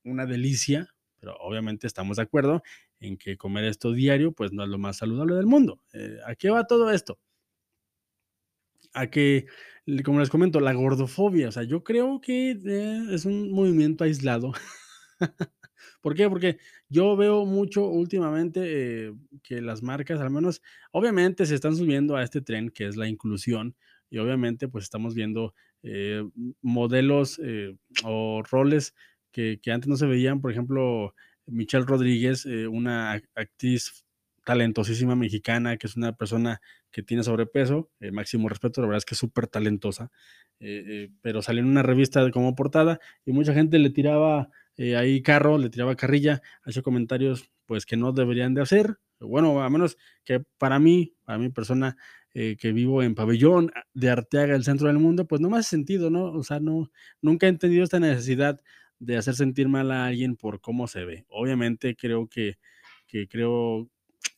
[0.03, 0.87] una delicia,
[1.19, 2.63] pero obviamente estamos de acuerdo
[2.99, 5.81] en que comer esto diario, pues no es lo más saludable del mundo.
[5.93, 7.19] Eh, ¿A qué va todo esto?
[8.93, 9.45] A que
[10.03, 14.53] como les comento, la gordofobia, o sea, yo creo que eh, es un movimiento aislado.
[16.01, 16.29] ¿Por qué?
[16.29, 22.15] Porque yo veo mucho últimamente eh, que las marcas, al menos, obviamente se están subiendo
[22.15, 23.75] a este tren que es la inclusión
[24.09, 26.23] y obviamente pues estamos viendo eh,
[26.61, 28.93] modelos eh, o roles
[29.31, 31.13] que, que, antes no se veían, por ejemplo,
[31.45, 34.05] Michelle Rodríguez, una actriz
[34.45, 39.05] talentosísima mexicana, que es una persona que tiene sobrepeso, eh, máximo respeto, la verdad es
[39.05, 40.11] que es súper talentosa,
[40.59, 44.49] eh, eh, pero salió en una revista como portada y mucha gente le tiraba
[44.97, 49.69] ahí carro, le tiraba carrilla, hacía comentarios pues que no deberían de hacer, bueno, a
[49.69, 51.97] menos que para mí, para mi persona
[52.31, 56.09] que vivo en Pabellón de Arteaga, el centro del mundo, pues no me hace sentido,
[56.09, 56.31] ¿no?
[56.31, 56.89] O sea, no,
[57.21, 58.61] nunca he entendido esta necesidad
[58.99, 61.25] de hacer sentir mal a alguien por cómo se ve.
[61.29, 62.57] Obviamente creo que,
[63.07, 63.89] que creo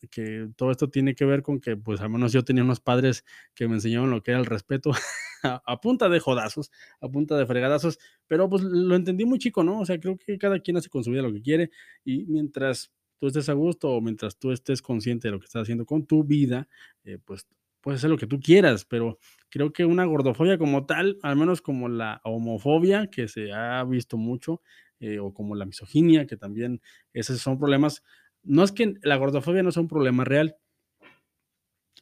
[0.09, 3.23] que todo esto tiene que ver con que, pues al menos yo tenía unos padres
[3.53, 4.91] que me enseñaron lo que era el respeto
[5.43, 9.79] a, punta de jodazos, a punta de fregadazos, pero pues lo entendí muy chico, ¿no?
[9.79, 11.71] O sea, creo que cada quien hace con su vida lo que quiere
[12.03, 15.63] y mientras tú estés a gusto o mientras tú estés consciente de lo que estás
[15.63, 16.67] haciendo con tu vida,
[17.03, 17.47] eh, pues
[17.81, 21.61] puedes hacer lo que tú quieras, pero creo que una gordofobia como tal, al menos
[21.61, 24.61] como la homofobia que se ha visto mucho,
[24.99, 26.79] eh, o como la misoginia, que también
[27.11, 28.03] esos son problemas
[28.43, 30.57] no es que la gordofobia no sea un problema real.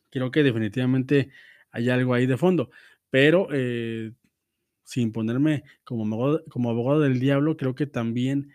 [0.09, 1.31] Creo que definitivamente
[1.71, 2.71] hay algo ahí de fondo,
[3.09, 4.11] pero eh,
[4.83, 6.05] sin ponerme como
[6.69, 8.51] abogado, del diablo, creo que también,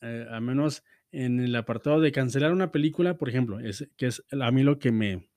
[0.00, 4.24] eh, al menos en el apartado de cancelar una película, por ejemplo, es, que es
[4.30, 5.28] a mí lo que me,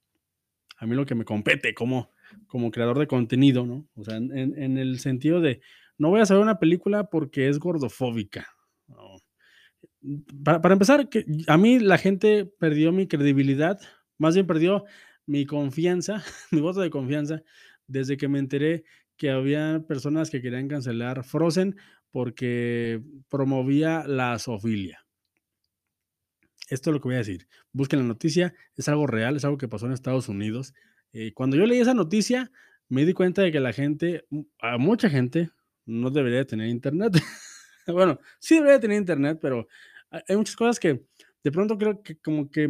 [0.78, 2.12] a mí lo que me compete como,
[2.48, 3.90] como creador de contenido, ¿no?
[3.96, 5.62] O sea, en, en el sentido de,
[5.98, 8.48] no voy a saber una película porque es gordofóbica.
[10.44, 13.80] Para, empezar, que a mí la gente perdió mi credibilidad,
[14.18, 14.86] más bien perdió
[15.26, 17.44] mi confianza, mi voto de confianza,
[17.88, 18.84] desde que me enteré
[19.18, 21.76] que había personas que querían cancelar Frozen
[22.10, 25.06] porque promovía la zoofilia.
[26.70, 27.48] Esto es lo que voy a decir.
[27.74, 30.74] Busquen la noticia, es algo real, es algo que pasó en Estados Unidos.
[31.14, 32.52] Eh, cuando yo leí esa noticia,
[32.88, 34.26] me di cuenta de que la gente,
[34.60, 35.52] a mucha gente,
[35.86, 37.14] no debería tener internet.
[37.88, 39.68] bueno, sí debería tener internet, pero
[40.12, 41.06] hay muchas cosas que
[41.44, 42.68] de pronto creo que como que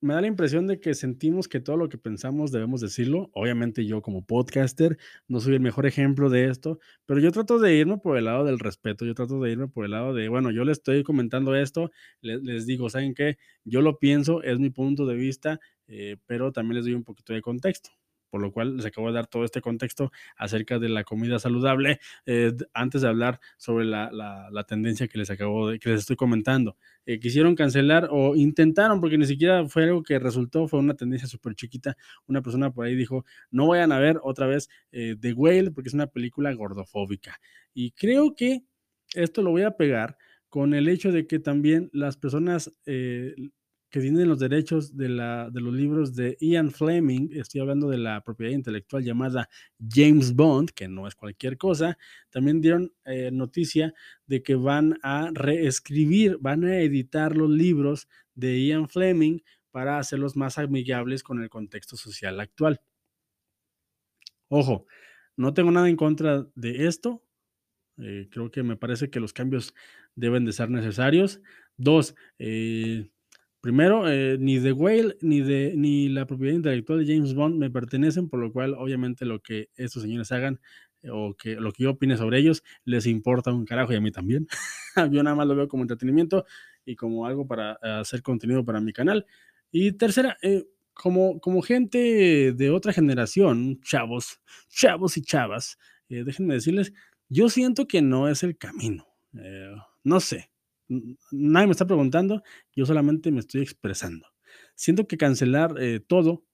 [0.00, 3.30] me da la impresión de que sentimos que todo lo que pensamos debemos decirlo.
[3.32, 7.74] Obviamente yo como podcaster no soy el mejor ejemplo de esto, pero yo trato de
[7.76, 10.50] irme por el lado del respeto, yo trato de irme por el lado de, bueno,
[10.50, 13.36] yo les estoy comentando esto, les, les digo, ¿saben qué?
[13.64, 17.32] Yo lo pienso, es mi punto de vista, eh, pero también les doy un poquito
[17.32, 17.90] de contexto
[18.30, 22.00] por lo cual les acabo de dar todo este contexto acerca de la comida saludable
[22.26, 26.16] eh, antes de hablar sobre la, la, tendencia que les acabo de, que les estoy
[26.16, 26.76] comentando.
[27.04, 31.28] Eh, quisieron cancelar o intentaron, porque ni siquiera fue algo que resultó, fue una tendencia
[31.28, 31.96] súper chiquita.
[32.26, 35.88] Una persona por ahí dijo, no vayan a ver otra vez eh, The Whale porque
[35.88, 37.40] es una película gordofóbica.
[37.74, 38.62] Y creo que
[39.14, 40.16] esto lo voy a pegar
[40.48, 42.72] con el hecho de que también las personas
[43.90, 47.98] que tienen los derechos de, la, de los libros de Ian Fleming, estoy hablando de
[47.98, 49.48] la propiedad intelectual llamada
[49.88, 51.96] James Bond, que no es cualquier cosa,
[52.30, 53.94] también dieron eh, noticia
[54.26, 60.36] de que van a reescribir, van a editar los libros de Ian Fleming para hacerlos
[60.36, 62.80] más amigables con el contexto social actual.
[64.48, 64.86] Ojo,
[65.36, 67.22] no tengo nada en contra de esto.
[67.98, 69.74] Eh, creo que me parece que los cambios
[70.14, 71.40] deben de ser necesarios.
[71.76, 73.10] Dos, eh,
[73.66, 77.68] Primero, eh, ni The Whale ni, de, ni la propiedad intelectual de James Bond me
[77.68, 80.60] pertenecen, por lo cual obviamente lo que estos señores hagan
[81.02, 84.00] eh, o que lo que yo opine sobre ellos les importa un carajo y a
[84.00, 84.46] mí también.
[85.10, 86.44] yo nada más lo veo como entretenimiento
[86.84, 89.26] y como algo para hacer contenido para mi canal.
[89.72, 90.62] Y tercera, eh,
[90.94, 95.76] como, como gente de otra generación, chavos, chavos y chavas,
[96.08, 96.92] eh, déjenme decirles,
[97.28, 99.08] yo siento que no es el camino.
[100.04, 100.50] No sé,
[100.88, 102.42] nadie me está preguntando,
[102.74, 104.26] yo solamente me estoy expresando.
[104.74, 106.44] Siento que cancelar eh, todo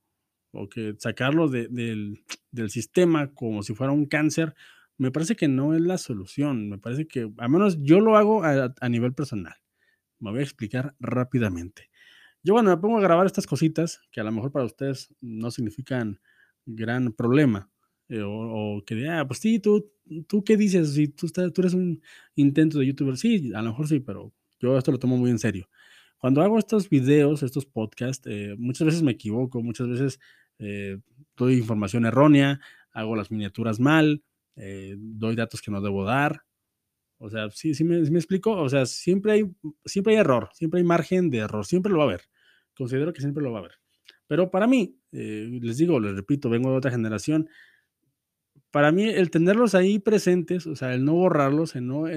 [0.52, 4.54] o que sacarlo de, del, del, sistema como si fuera un cáncer,
[4.98, 6.68] me parece que no es la solución.
[6.68, 9.54] Me parece que, al menos yo lo hago a, a nivel personal.
[10.20, 11.90] Me voy a explicar rápidamente.
[12.42, 15.50] Yo cuando me pongo a grabar estas cositas, que a lo mejor para ustedes no
[15.50, 16.20] significan
[16.66, 17.71] gran problema,
[18.08, 19.90] eh, o, o, que, ah, pues sí, tú,
[20.28, 22.02] tú qué dices, si tú, estás, tú eres un
[22.34, 25.38] intento de youtuber, sí, a lo mejor sí, pero yo esto lo tomo muy en
[25.38, 25.68] serio.
[26.18, 30.20] Cuando hago estos videos, estos podcasts, eh, muchas veces me equivoco, muchas veces
[30.58, 30.98] eh,
[31.36, 32.60] doy información errónea,
[32.92, 34.22] hago las miniaturas mal,
[34.56, 36.44] eh, doy datos que no debo dar.
[37.18, 38.52] O sea, sí, sí me, sí me, explico.
[38.52, 39.50] O sea, siempre hay,
[39.84, 42.22] siempre hay error, siempre hay margen de error, siempre lo va a haber.
[42.76, 43.72] Considero que siempre lo va a haber.
[44.26, 47.48] Pero para mí, eh, les digo, les repito, vengo de otra generación,
[48.72, 52.08] para mí el tenerlos ahí presentes, o sea, el no borrarlos, el no,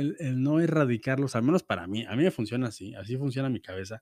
[0.59, 4.01] erradicarlos, al menos para mí, a mí me funciona así, así funciona mi cabeza,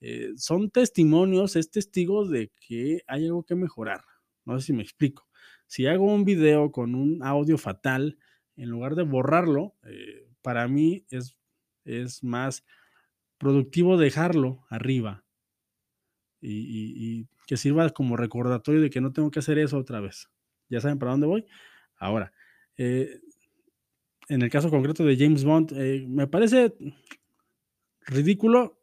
[0.00, 4.02] eh, son testimonios, es testigo de que hay algo que mejorar.
[4.44, 5.28] No sé si me explico.
[5.66, 8.18] si hago un video con un audio fatal,
[8.56, 11.36] en lugar de borrarlo, eh, para mí es,
[11.84, 12.64] es más
[13.38, 15.24] productivo dejarlo arriba
[16.40, 20.28] y, que sirva como recordatorio de que no tengo que hacer eso otra vez.
[20.68, 21.46] ¿Ya saben para dónde voy?
[21.98, 22.32] Ahora,
[22.76, 23.20] eh,
[24.28, 26.74] en el caso concreto de James Bond, eh, me parece
[28.06, 28.80] ridículo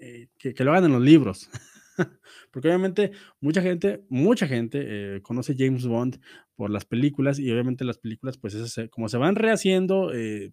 [0.00, 1.50] eh, que, lo hagan en los libros.
[2.50, 6.20] Porque obviamente mucha gente, mucha gente conoce James Bond
[6.54, 10.52] por las películas y obviamente las películas, pues es, como se van rehaciendo eh,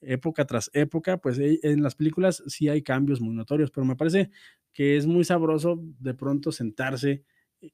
[0.00, 4.30] época tras época, pues en las películas sí hay cambios muy notorios, pero me parece
[4.72, 7.24] que es muy sabroso de pronto sentarse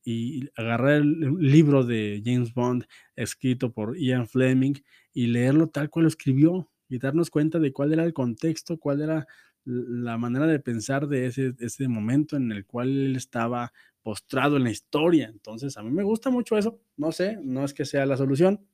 [0.04, 2.84] y agarrar el libro de James Bond
[3.16, 4.74] escrito por Ian Fleming
[5.12, 9.02] y leerlo tal cual lo escribió y darnos cuenta de cuál era el contexto, cuál
[9.02, 9.26] era
[9.64, 13.72] la manera de pensar de ese, ese momento en el cual él estaba
[14.02, 15.28] postrado en la historia.
[15.28, 16.80] Entonces, a mí me gusta mucho eso.
[16.96, 18.66] No sé, no es que sea la solución.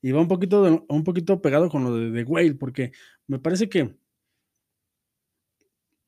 [0.00, 2.92] Y va un poquito, un poquito pegado con lo de The Whale, porque
[3.26, 3.96] me parece que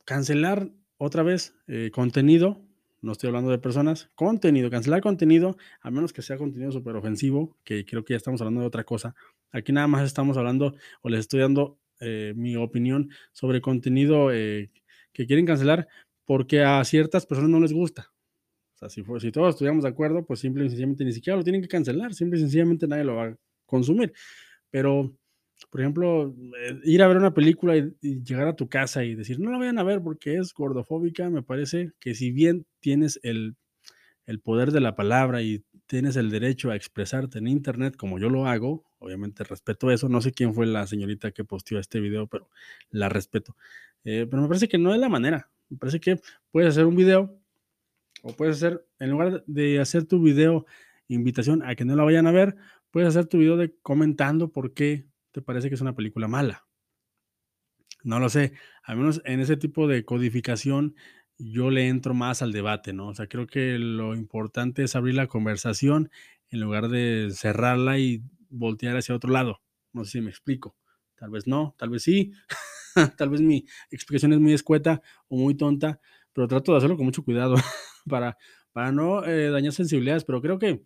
[0.04, 2.64] cancelar otra vez eh, contenido,
[3.02, 7.56] no estoy hablando de personas, contenido, cancelar contenido, a menos que sea contenido súper ofensivo,
[7.64, 9.14] que creo que ya estamos hablando de otra cosa.
[9.52, 14.70] Aquí nada más estamos hablando o les estoy dando eh, mi opinión sobre contenido eh,
[15.12, 15.88] que quieren cancelar
[16.24, 18.12] porque a ciertas personas no les gusta.
[18.74, 21.44] O sea, si, si todos estuviéramos de acuerdo, pues simple y sencillamente ni siquiera lo
[21.44, 23.36] tienen que cancelar, simple y sencillamente nadie lo va a
[23.66, 24.12] consumir.
[24.70, 25.12] Pero,
[25.68, 29.14] por ejemplo, eh, ir a ver una película y, y, llegar a tu casa y
[29.14, 33.20] decir, no la vayan a ver porque es gordofóbica, me parece que si bien tienes
[33.22, 33.56] el,
[34.26, 38.30] el poder de la palabra y tienes el derecho a expresarte en Internet como yo
[38.30, 42.28] lo hago, obviamente respeto eso, no sé quién fue la señorita que posteó este video,
[42.28, 42.48] pero
[42.90, 43.56] la respeto.
[44.04, 46.20] Eh, pero me parece que no es la manera, me parece que
[46.52, 47.36] puedes hacer un video
[48.22, 50.64] o puedes hacer, en lugar de hacer tu video
[51.08, 52.54] invitación a que no la vayan a ver,
[52.92, 56.66] puedes hacer tu video de comentando por qué te parece que es una película mala.
[58.02, 58.52] No lo sé,
[58.82, 60.94] al menos en ese tipo de codificación
[61.38, 63.08] yo le entro más al debate, ¿no?
[63.08, 66.10] O sea, creo que lo importante es abrir la conversación
[66.50, 69.60] en lugar de cerrarla y voltear hacia otro lado.
[69.92, 70.76] No sé si me explico.
[71.16, 72.32] Tal vez no, tal vez sí.
[73.16, 76.00] tal vez mi explicación es muy escueta o muy tonta,
[76.32, 77.54] pero trato de hacerlo con mucho cuidado
[78.08, 78.36] para,
[78.72, 80.24] para no eh, dañar sensibilidades.
[80.24, 80.82] Pero creo que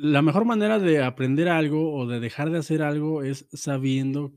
[0.00, 4.32] la mejor manera de aprender algo o de dejar de hacer algo es sabiendo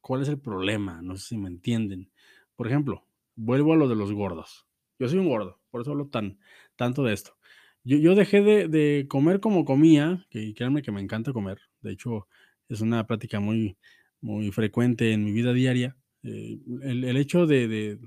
[0.00, 1.02] cuál es el problema.
[1.02, 2.10] No sé si me entienden.
[2.54, 4.66] Por ejemplo, vuelvo a lo de los gordos.
[4.98, 6.38] Yo soy un gordo, por eso hablo tan,
[6.74, 7.36] tanto de esto.
[7.84, 11.60] Yo, yo dejé de, comer como comía, que créanme que me encanta comer.
[11.80, 12.28] De hecho,
[12.68, 13.76] es una práctica muy,
[14.20, 15.96] muy frecuente en mi vida diaria.
[16.22, 17.98] Eh, el, el, hecho de, de,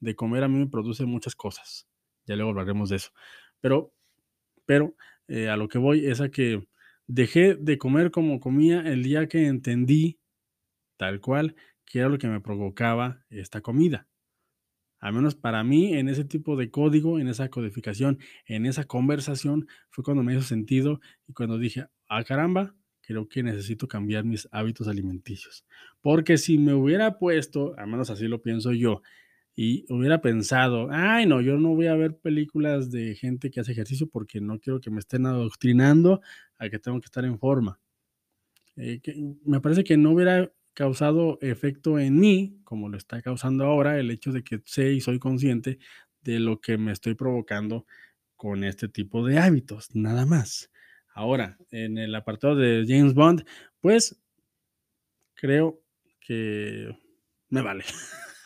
[0.00, 1.86] de, comer a mí me produce muchas cosas.
[2.26, 3.10] Ya luego hablaremos de eso.
[3.60, 3.92] Pero,
[4.66, 4.94] pero
[5.28, 6.66] eh, a lo que voy es a que
[7.06, 10.18] dejé de comer como comía el día que entendí,
[10.96, 11.54] tal cual,
[11.84, 14.08] qué era lo que me provocaba esta comida.
[15.00, 19.68] Al menos para mí, en ese tipo de código, en esa codificación, en esa conversación,
[19.90, 24.48] fue cuando me hizo sentido y cuando dije, ah, caramba, creo que necesito cambiar mis
[24.50, 25.64] hábitos alimenticios.
[26.02, 29.02] Porque si me hubiera puesto, al menos así lo pienso yo,
[29.60, 33.72] y hubiera pensado, ay, no, yo no voy a ver películas de gente que hace
[33.72, 36.20] ejercicio porque no quiero que me estén adoctrinando
[36.58, 37.80] a que tengo que estar en forma.
[38.76, 39.00] Eh,
[39.44, 44.12] me parece que no hubiera causado efecto en mí, como lo está causando ahora, el
[44.12, 45.80] hecho de que sé y soy consciente
[46.20, 47.84] de lo que me estoy provocando
[48.36, 50.70] con este tipo de hábitos, nada más.
[51.12, 53.44] Ahora, en el apartado de James Bond,
[53.80, 54.22] pues
[55.34, 55.82] creo
[56.20, 56.96] que
[57.48, 57.82] me vale.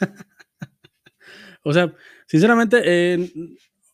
[1.63, 1.95] o sea,
[2.27, 3.33] sinceramente, eh,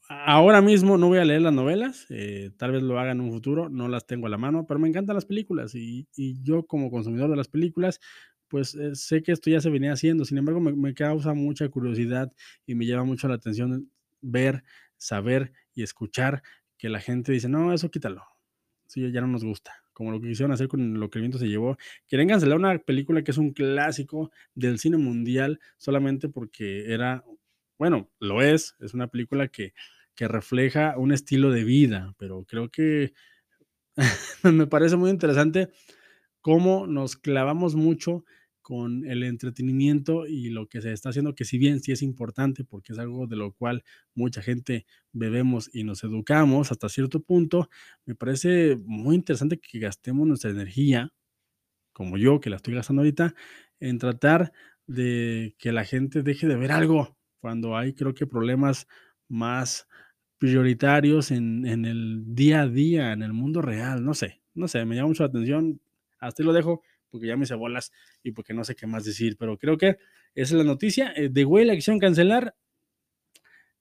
[0.09, 3.31] ahora mismo no voy a leer las novelas, eh, tal vez lo haga en un
[3.31, 6.67] futuro, no las tengo a la mano, pero me encantan las películas y, y yo
[6.67, 8.01] como consumidor de las películas,
[8.49, 12.33] pues eh, sé que esto ya se venía haciendo, sin embargo me, causa mucha curiosidad
[12.67, 13.91] y me llama mucho la atención
[14.21, 14.65] ver,
[14.97, 16.43] saber y escuchar
[16.77, 18.25] que la gente dice, no, eso quítalo,
[18.87, 21.39] sí, ya no nos gusta, como lo que quisieron hacer con lo que el viento
[21.39, 21.77] se llevó.
[22.09, 27.25] Quieren cancelar una película que es un clásico del cine mundial solamente porque era,
[27.79, 29.75] bueno, lo es, es una película que
[30.19, 33.13] que refleja un estilo de vida, pero creo que
[34.43, 35.71] me parece muy interesante
[36.41, 38.25] cómo nos clavamos mucho
[38.63, 42.65] con el entretenimiento y lo que se está haciendo, que si bien sí es importante,
[42.65, 47.71] porque es algo de lo cual mucha gente bebemos y nos educamos hasta cierto punto,
[48.05, 51.13] me parece muy interesante que gastemos nuestra energía,
[51.93, 53.35] como yo que la estoy gastando ahorita,
[53.81, 54.53] en tratar
[54.89, 58.87] de que la gente deje de ver algo, cuando hay creo que problemas
[59.29, 59.89] más
[60.39, 64.85] prioritarios en, en, el día a día, en el mundo real, no sé, no sé,
[64.85, 65.81] me llama mucho la atención,
[66.19, 69.05] hasta ahí lo dejo porque ya me hice bolas y porque no sé qué más
[69.05, 69.99] decir, pero creo que
[70.35, 72.55] esa es la noticia, eh, de güey la quisieron cancelar,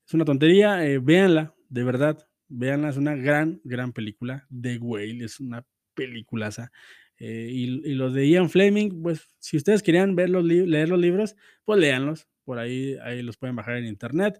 [0.06, 5.26] es una tontería, eh, véanla, de verdad, véanla, es una gran, gran película, The Whale,
[5.26, 6.72] es una peliculaza.
[7.20, 11.00] Eh, y, y, los de Ian Fleming, pues si ustedes querían ver los leer los
[11.00, 11.36] libros,
[11.66, 14.40] pues léanlos, por ahí, ahí los pueden bajar en internet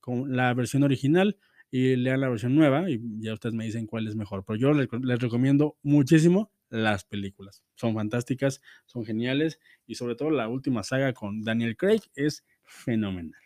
[0.00, 1.38] con la versión original
[1.70, 4.44] y lean la versión nueva y ya ustedes me dicen cuál es mejor.
[4.44, 7.64] Pero yo les, recomiendo muchísimo las películas.
[7.74, 13.40] Son fantásticas, son geniales y sobre todo la última saga con Daniel Craig es fenomenal.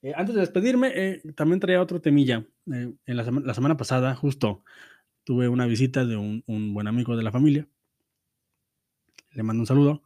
[0.00, 2.46] Eh, antes de despedirme, eh, también traía otro temilla.
[2.72, 4.64] Eh, en la, la, semana pasada, justo,
[5.22, 7.68] tuve una visita de un, un, buen amigo de la familia.
[9.32, 10.03] Le mando un saludo.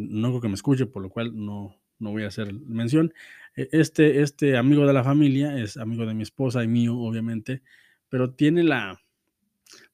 [0.00, 3.12] No creo que me escuche, por lo cual no, no voy a hacer mención.
[3.54, 7.62] Este, este amigo de la familia es amigo de mi esposa y mío, obviamente,
[8.08, 9.00] pero tiene la...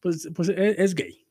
[0.01, 1.27] Pues, pues es, es gay.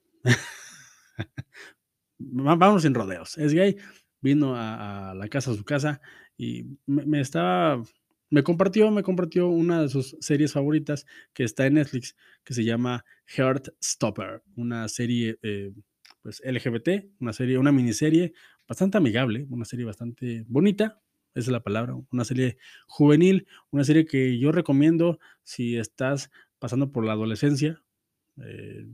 [2.18, 3.38] Vamos sin rodeos.
[3.38, 3.78] Es gay.
[4.22, 6.02] Vino a, la casa, a su casa,
[6.38, 7.84] y me, me, estaba,
[8.30, 12.64] me compartió, me compartió una de sus series favoritas que está en Netflix, que se
[12.64, 15.74] llama Heartstopper, una serie eh,
[16.26, 18.34] pues LGBT, una serie, una miniserie
[18.68, 21.00] bastante amigable, una serie bastante bonita,
[21.36, 22.58] esa es la palabra, una serie
[22.88, 27.80] juvenil, una serie que yo recomiendo si estás pasando por la adolescencia,
[28.42, 28.88] eh,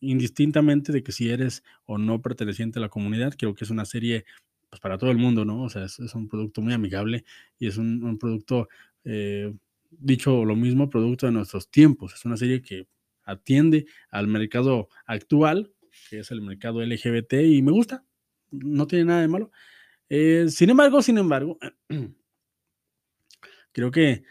[0.00, 3.84] indistintamente de que si eres o no perteneciente a la comunidad, creo que es una
[3.84, 4.24] serie
[4.70, 5.64] pues para todo el mundo, ¿no?
[5.64, 7.26] O sea, es, un producto muy amigable
[7.58, 8.70] y es un, un producto,
[9.04, 9.52] eh,
[9.90, 12.14] dicho lo mismo, producto de nuestros tiempos.
[12.14, 12.86] Es una serie que
[13.22, 15.74] atiende al mercado actual,
[16.08, 18.04] que es el mercado LGBT, y me gusta,
[18.50, 19.50] no tiene nada de malo.
[20.08, 21.58] Eh, sin embargo, sin embargo,
[23.72, 24.24] creo que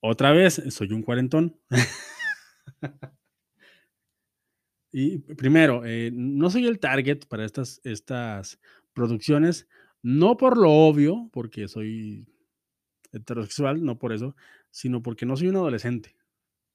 [0.00, 1.58] otra vez soy un cuarentón.
[4.92, 8.60] y primero, eh, no soy el target para estas, estas
[8.92, 9.66] producciones
[10.02, 12.26] no por lo obvio, porque soy
[13.12, 14.36] heterosexual, no por eso,
[14.70, 16.14] sino porque no soy un adolescente.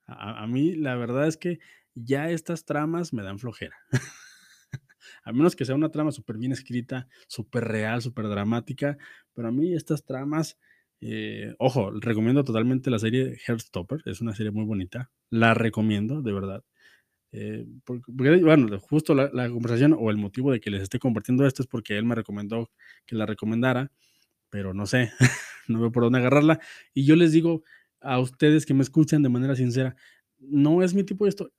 [0.07, 1.59] A, a mí la verdad es que
[1.93, 3.77] ya estas tramas me dan flojera.
[5.23, 8.97] a menos que sea una trama súper bien escrita, súper real, súper dramática,
[9.33, 10.57] pero a mí estas tramas,
[11.01, 16.33] eh, ojo, recomiendo totalmente la serie Heartstopper, es una serie muy bonita, la recomiendo, de
[16.33, 16.63] verdad.
[17.31, 21.45] Eh, porque, bueno, justo la, la, conversación o el motivo de que les esté compartiendo
[21.45, 22.71] esto es porque él me recomendó
[23.05, 23.91] que la recomendara,
[24.49, 25.11] pero no sé,
[25.67, 26.59] no veo por dónde agarrarla.
[26.93, 27.63] Y yo les digo
[28.01, 29.95] a ustedes que me escuchan de manera sincera,
[30.39, 31.53] no es mi tipo de historia.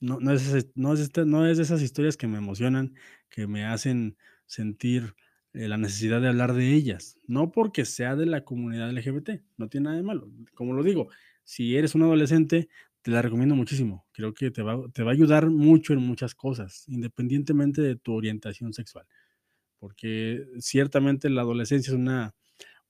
[0.00, 2.94] No, no, es, no, es no es de esas historias que me emocionan,
[3.28, 5.14] que me hacen sentir
[5.52, 7.18] eh, la necesidad de hablar de ellas.
[7.26, 10.30] No porque sea de la comunidad LGBT, no tiene nada de malo.
[10.54, 11.08] Como lo digo,
[11.44, 12.68] si eres un adolescente,
[13.02, 14.06] te la recomiendo muchísimo.
[14.12, 18.14] Creo que te va, te va a ayudar mucho en muchas cosas, independientemente de tu
[18.14, 19.06] orientación sexual.
[19.78, 22.34] Porque ciertamente la adolescencia es una,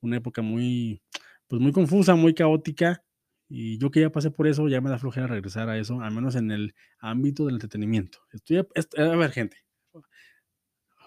[0.01, 1.03] una época muy,
[1.49, 3.03] pues muy confusa, muy caótica.
[3.51, 6.13] Y yo que ya pasé por eso, ya me da flojera regresar a eso, al
[6.15, 8.21] menos en el ámbito del entretenimiento.
[8.33, 9.59] Estoy a, a ver, gente.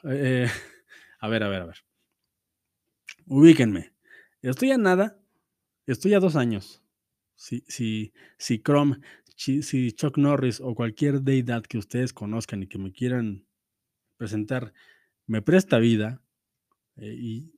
[0.03, 0.47] Eh,
[1.19, 1.77] a ver, a ver, a ver.
[3.25, 3.93] Ubíquenme.
[4.41, 5.17] Estoy a nada,
[5.87, 6.83] estoy a dos años
[7.35, 8.99] si, si, si Chrome,
[9.35, 13.45] si Chuck Norris o cualquier deidad que ustedes conozcan y que me quieran
[14.17, 14.73] presentar
[15.25, 16.21] me presta vida
[16.97, 17.52] eh, y,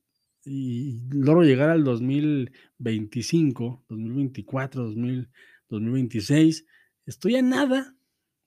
[0.46, 5.28] y, logro llegar al 2025, 2024, 2000,
[5.68, 6.66] 2026,
[7.04, 7.94] estoy a nada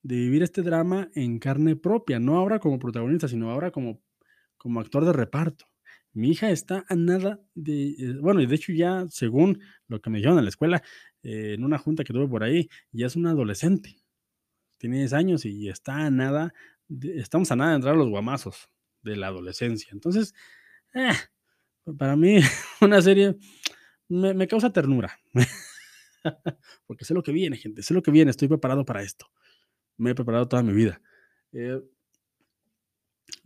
[0.02, 4.02] de vivir este drama en carne propia, no ahora como protagonista, sino ahora como,
[4.58, 5.66] como actor de reparto.
[6.14, 10.10] Mi hija está a nada de, eh, bueno, y de hecho ya, según lo que
[10.10, 10.82] me dijeron en la escuela,
[11.22, 13.97] eh, en una junta que tuve por ahí, ya es una adolescente.
[14.78, 16.54] Tiene 10 años y está a nada,
[17.02, 18.70] estamos a nada de entrar a los guamazos
[19.04, 19.89] de la adolescencia.
[19.91, 20.34] Entonces,
[20.93, 21.12] eh,
[21.98, 22.40] para mí,
[22.82, 23.38] una serie
[24.08, 25.20] me, causa ternura.
[26.88, 29.28] Porque sé lo que viene, gente, sé lo que viene, estoy preparado para esto.
[29.98, 31.02] Me he preparado toda mi vida.
[31.54, 31.82] Eh,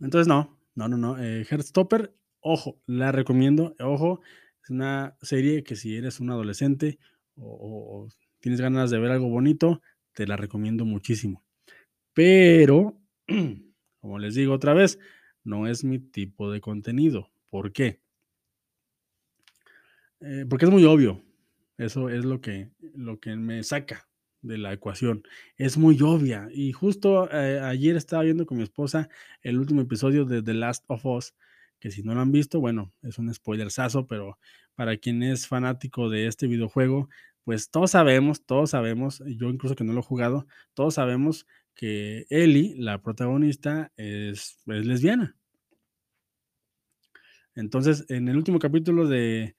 [0.00, 1.22] entonces, no, no, no, no.
[1.22, 2.14] Eh, Heartstopper
[2.44, 4.20] ojo, la recomiendo, ojo,
[4.62, 6.98] es una serie que si eres un adolescente
[7.36, 8.08] o,
[8.40, 9.80] tienes ganas de ver algo bonito,
[10.12, 11.42] te la recomiendo muchísimo.
[12.12, 13.00] Pero,
[14.00, 14.98] como les digo otra vez,
[15.42, 17.30] no es mi tipo de contenido.
[17.48, 18.02] ¿Por qué?
[20.24, 21.22] Eh, porque es muy obvio.
[21.76, 24.08] Eso es lo que, lo que me saca
[24.42, 25.22] de la ecuación.
[25.56, 26.48] Es muy obvia.
[26.52, 29.08] Y justo eh, ayer estaba viendo con mi esposa
[29.42, 31.34] el último episodio de The Last of Us
[31.84, 34.38] que si no lo han visto, bueno, es un spoilersazo, pero
[34.74, 37.10] para quien es fanático de este videojuego,
[37.44, 42.24] pues todos sabemos, todos sabemos, yo incluso que no lo he jugado, todos sabemos que
[42.30, 45.36] Ellie, la protagonista, es, es lesbiana.
[47.54, 49.54] Entonces, en el último capítulo de,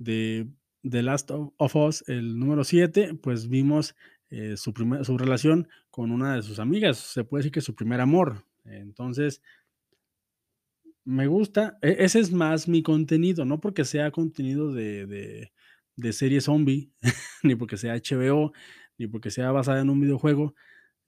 [0.00, 0.48] de
[0.82, 3.94] The Last of Us, el número 7, pues vimos
[4.30, 4.72] eh, su,
[5.02, 8.44] su relación con una de sus amigas, se puede decir que su primer amor.
[8.64, 9.42] Entonces,
[11.04, 15.52] me gusta, e, ese es más mi contenido, no porque sea contenido de, de,
[15.96, 16.90] de serie zombie,
[17.42, 18.52] ni porque sea HBO,
[18.98, 20.54] ni porque sea basada en un videojuego,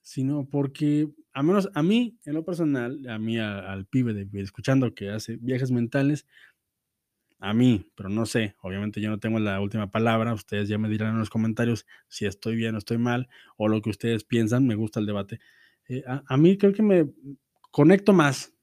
[0.02, 4.94] sino porque, a menos a mí, en lo personal, a mí, al pibe de, escuchando
[4.94, 6.26] que hace viajes mentales,
[7.42, 10.88] a mí, pero no sé, obviamente yo no tengo la última palabra, ustedes ya me
[10.88, 14.64] dirán en los comentarios si estoy bien o estoy mal, o lo que ustedes piensan,
[14.64, 15.40] me gusta el debate.
[15.88, 17.10] Eh, a, mí creo que me
[17.72, 18.54] conecto más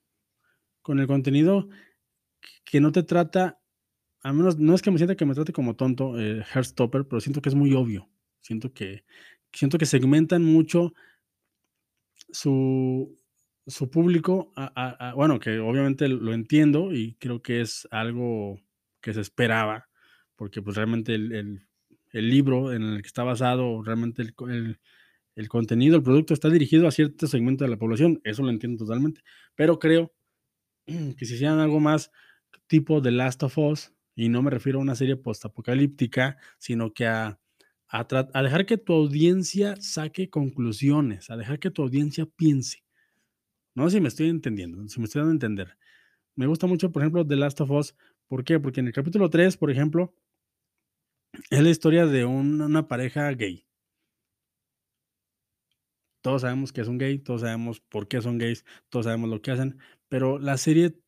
[0.82, 1.67] con el contenido
[2.63, 3.59] que no te trata,
[4.21, 6.41] al menos no es que me sienta que me trate como tonto, eh,
[6.89, 8.09] pero siento que es muy obvio,
[8.39, 9.03] siento que,
[9.51, 10.93] siento que segmentan mucho
[12.32, 13.19] su,
[13.67, 14.53] su público,
[15.17, 18.57] bueno, que obviamente lo entiendo y creo que es algo
[19.01, 19.87] que se esperaba,
[20.35, 21.61] porque pues realmente el,
[22.11, 24.79] libro en el que está basado, realmente el,
[25.35, 28.85] el, contenido, el producto está dirigido a cierto segmento de la población, eso lo entiendo
[28.85, 29.21] totalmente,
[29.55, 30.13] pero creo
[30.85, 32.11] que si hicieran algo más
[32.67, 37.07] tipo The Last of Us, y no me refiero a una serie postapocalíptica, sino que
[37.07, 37.39] a,
[37.87, 42.83] a, a dejar que tu audiencia saque conclusiones, a dejar que tu audiencia piense.
[43.75, 45.77] No sé si me estoy entendiendo, si me estoy dando a entender.
[46.35, 47.95] Me gusta mucho, por ejemplo, The Last of Us
[48.30, 48.59] ¿Por qué?
[48.59, 50.13] Porque en el capítulo 3, por ejemplo,
[51.49, 53.65] es la historia de una pareja gay.
[56.21, 59.41] Todos sabemos que es un gay, todos sabemos por qué son gays, todos sabemos lo
[59.41, 60.99] que hacen, pero la serie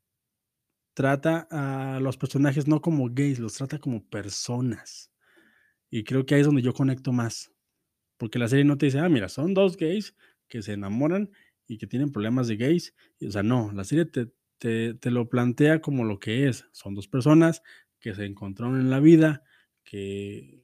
[0.95, 5.11] trata a los personajes no como gays, los trata como personas.
[5.91, 7.51] Y creo que ahí es donde yo conecto más.
[8.17, 10.15] Porque la serie no te dice, ah, mira, son dos gays
[10.47, 11.29] que se enamoran
[11.67, 12.95] y que tienen problemas de gays.
[13.21, 14.31] o sea, no, la serie te,
[14.61, 16.67] te, lo plantea como lo que es.
[16.71, 17.63] Son dos personas
[17.99, 19.43] que se encontraron en la vida,
[19.83, 20.63] que,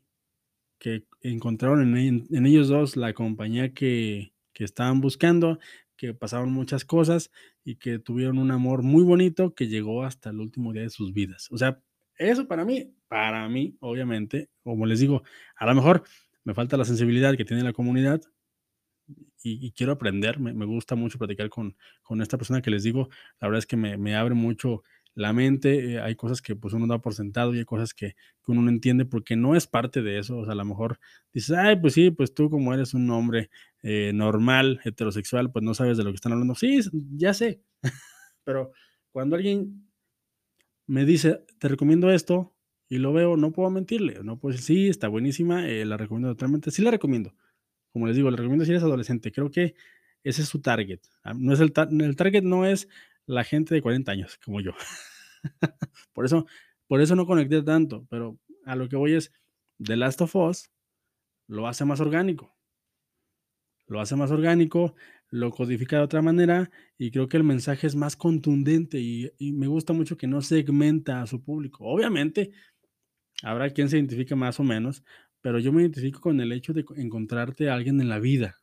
[0.78, 5.60] que encontraron en, ellos dos la compañía que, que estaban buscando,
[5.95, 7.32] que pasaron muchas cosas
[7.64, 11.12] y que tuvieron un amor muy bonito que llegó hasta el último día de sus
[11.12, 11.48] vidas.
[11.52, 11.82] O sea,
[12.20, 15.24] eso para mí, para mí, obviamente, como les digo,
[15.56, 16.04] a lo mejor
[16.43, 18.22] me falta la sensibilidad que tiene la comunidad,
[19.44, 23.10] y, quiero aprender, me, gusta mucho platicar con, con, esta persona que les digo,
[23.40, 24.84] la verdad es que me, abre mucho
[25.14, 28.14] la mente, eh, hay cosas que pues uno da por sentado y hay cosas que,
[28.14, 31.00] que, uno no entiende porque no es parte de eso, o sea, a lo mejor
[31.34, 33.50] dices, ay, pues sí, pues tú como eres un hombre
[33.84, 36.80] eh, normal, heterosexual, pues no sabes de lo que están hablando, sí,
[37.16, 37.62] ya sé,
[38.44, 38.72] pero
[39.12, 39.88] cuando alguien
[40.88, 42.56] me dice, te recomiendo esto
[42.90, 46.30] y lo veo, no puedo mentirle, no puedo decir, sí, está buenísima, eh, la recomiendo
[46.34, 47.34] totalmente, sí la recomiendo,
[47.98, 49.32] como les digo, les recomiendo si eres adolescente.
[49.32, 49.74] Creo que
[50.24, 51.00] ese es su target.
[51.24, 52.88] Ah, no es el, el target no es
[53.26, 54.74] la gente de 40 años como yo.
[56.14, 56.45] por, eso,
[56.86, 59.32] por eso no conecté tanto, pero a lo que voy es,
[59.84, 60.70] The Last of Us
[61.48, 62.56] lo hace más orgánico.
[63.88, 64.93] Lo hace más orgánico,
[65.32, 66.70] lo codifica de otra manera
[67.00, 70.43] y creo que el mensaje es más contundente y, y me gusta mucho que no
[70.43, 71.86] segmenta a su público.
[71.86, 72.52] Obviamente,
[73.41, 75.04] habrá quien se identifique más o menos,
[75.42, 78.58] pero yo me identifico con el hecho de encontrarte a alguien en la vida.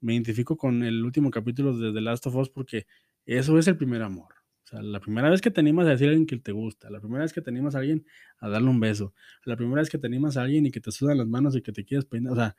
[0.00, 2.86] Me identifico con el último capítulo de The Last of Us porque
[3.26, 4.34] eso es el primer amor.
[4.64, 6.90] O sea, la primera vez que te animas a decir a alguien que te gusta,
[6.90, 8.06] la primera vez que te animas a alguien
[8.38, 9.14] a darle un beso,
[9.44, 11.62] la primera vez que te animas a alguien y que te sudan las manos y
[11.62, 12.56] que te quieres peinar, o sea,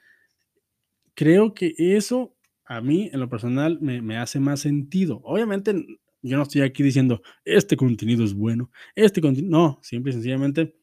[1.14, 5.22] creo que eso a mí en lo personal me, me hace más sentido.
[5.24, 5.74] Obviamente
[6.22, 10.76] yo no estoy aquí diciendo, este contenido es bueno, este contenido, no, simple y sencillamente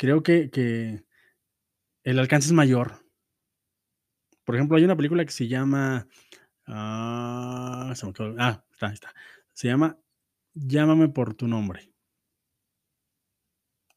[0.00, 1.04] creo que,
[2.04, 3.04] el alcance es mayor.
[4.44, 6.08] Por ejemplo, hay una película que se llama.
[6.66, 7.92] ah,
[8.38, 9.14] ah está, está.
[9.52, 9.98] Se llama
[10.54, 11.92] Llámame por tu nombre.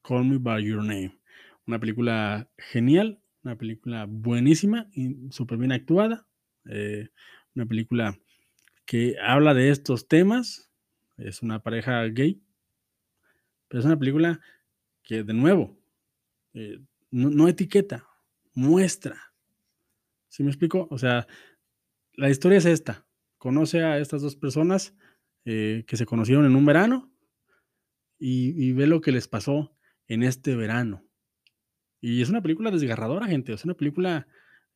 [0.02, 1.18] Call Me By Your Name.
[1.66, 4.90] Una película genial, una película buenísima
[5.30, 6.28] súper bien actuada.
[6.66, 7.08] Eh,
[7.56, 8.20] una película
[8.86, 10.70] que habla de estos temas.
[11.16, 12.44] Es una pareja gay.
[13.70, 14.42] Pero es una película
[15.04, 15.82] que, de nuevo,
[16.54, 16.80] eh,
[17.12, 18.08] no, etiqueta,
[18.54, 19.34] muestra.
[20.30, 20.88] ¿Sí me explico?
[20.90, 21.28] O sea,
[22.14, 23.06] la historia es esta.
[23.38, 24.96] Conoce a estas dos personas
[25.46, 27.12] eh, que se conocieron en un verano
[28.18, 29.76] y, ve lo que les pasó
[30.08, 31.06] en este verano.
[32.02, 33.54] Y es una película desgarradora, gente.
[33.54, 34.28] Es una película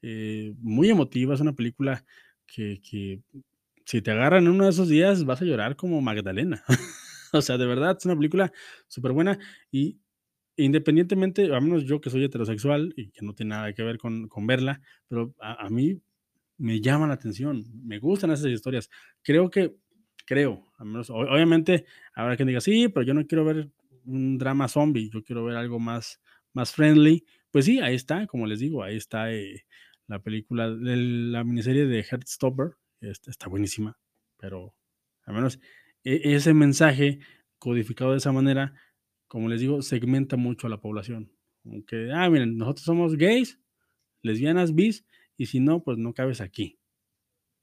[0.01, 2.05] eh, muy emotiva, es una película
[2.45, 2.79] que,
[3.85, 6.63] si te agarran en uno de esos días, vas a llorar como Magdalena.
[7.33, 8.51] o sea, de verdad, es una película
[8.87, 9.39] súper buena
[9.71, 9.97] y
[10.57, 14.29] independientemente, al menos yo que soy heterosexual y que no tiene nada que ver con,
[14.47, 16.01] verla, pero a, a, mí
[16.57, 18.89] me llama la atención, me gustan esas historias.
[19.21, 19.75] Creo que,
[20.25, 23.69] creo, al menos, obviamente habrá quien diga, sí, pero yo no quiero ver
[24.05, 26.21] un drama zombie, yo quiero ver algo más,
[26.53, 27.25] más friendly.
[27.51, 29.65] Pues sí, ahí está, como les digo, ahí está eh,
[30.07, 33.97] la película, la miniserie de Heartstopper, está, está buenísima,
[34.37, 34.73] pero
[35.23, 35.59] al menos
[36.03, 37.19] e, ese mensaje
[37.59, 38.73] codificado de esa manera,
[39.27, 41.31] como les digo, segmenta mucho a la población.
[41.65, 43.59] Aunque, ah, miren, nosotros somos gays,
[44.21, 45.05] lesbianas, bis,
[45.37, 46.79] y si no, pues no cabes aquí.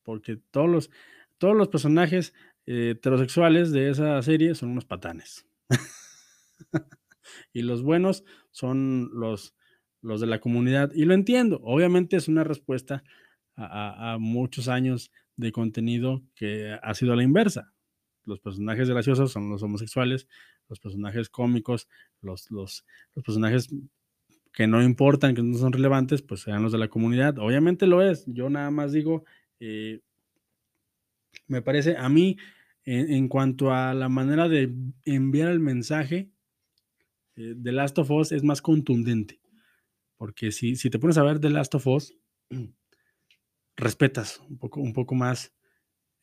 [0.02, 0.90] Porque todos los,
[1.38, 2.34] todos los personajes
[2.66, 5.46] eh, heterosexuales de esa serie son unos patanes.
[7.52, 9.54] y los buenos son los,
[10.02, 10.92] los de la comunidad.
[10.94, 13.02] Y lo entiendo, obviamente es una respuesta
[13.56, 17.74] a, a, a muchos años de contenido que ha sido a la inversa
[18.26, 20.28] los personajes graciosos son los homosexuales,
[20.74, 21.88] los personajes cómicos,
[22.20, 23.72] los, los, los, personajes
[24.52, 27.38] que no importan, que no son relevantes, pues sean los de la comunidad.
[27.38, 28.24] Obviamente lo es.
[28.26, 29.24] Yo nada más digo,
[29.60, 30.00] eh,
[31.46, 32.36] me parece a mí,
[32.84, 36.30] en, cuanto a la manera de enviar el mensaje,
[37.36, 39.40] eh, Last of Us es más contundente.
[40.16, 42.16] Porque si, si te pones a ver The Last of Us,
[43.76, 45.52] respetas un poco, un poco más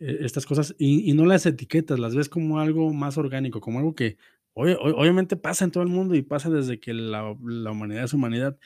[0.01, 3.79] e, estas cosas y, y, no las etiquetas, las ves como algo más orgánico, como
[3.79, 4.17] algo que
[4.53, 8.57] obviamente pasa en todo el mundo y pasa desde que la, humanidad es humanidad,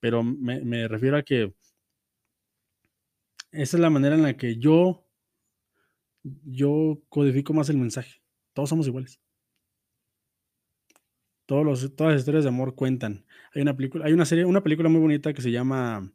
[0.00, 1.54] pero me, refiero a que
[3.50, 5.04] esa es la manera en la que yo,
[6.22, 8.22] yo codifico más el mensaje.
[8.54, 9.20] Todos somos iguales.
[11.46, 13.26] Todos los, todas las historias de amor cuentan.
[13.54, 16.10] Hay una película, hay una serie, una película muy bonita que se llama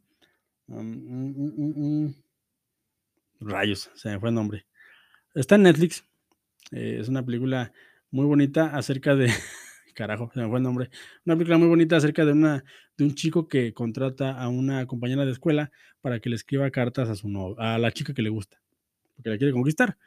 [0.66, 2.14] um, um, um,
[3.40, 4.66] Rayos, se me fue el nombre.
[5.34, 6.04] Está en Netflix.
[6.72, 7.72] Eh, es una película
[8.10, 9.26] muy bonita acerca de.
[9.94, 10.90] Carajo, se me fue el nombre.
[11.24, 12.64] Una película muy bonita acerca de, una,
[12.96, 17.08] de un chico que contrata a una compañera de escuela para que le escriba cartas
[17.08, 18.62] a su novio, a la chica que le gusta,
[19.16, 19.98] porque la quiere conquistar,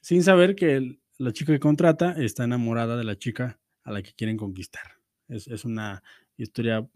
[0.00, 4.12] sin saber que la chica que contrata está enamorada de la chica a la que
[4.14, 4.96] quieren conquistar.
[5.28, 6.02] Es, es una
[6.36, 6.88] historia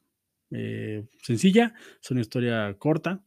[0.50, 3.22] eh, sencilla, es una historia corta,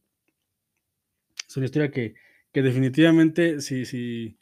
[1.48, 2.14] es una historia que,
[2.52, 4.38] que definitivamente si, si,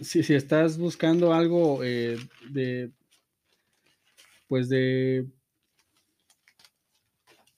[0.00, 2.18] si, si, estás buscando algo eh,
[2.50, 2.92] de,
[4.48, 5.26] pues de,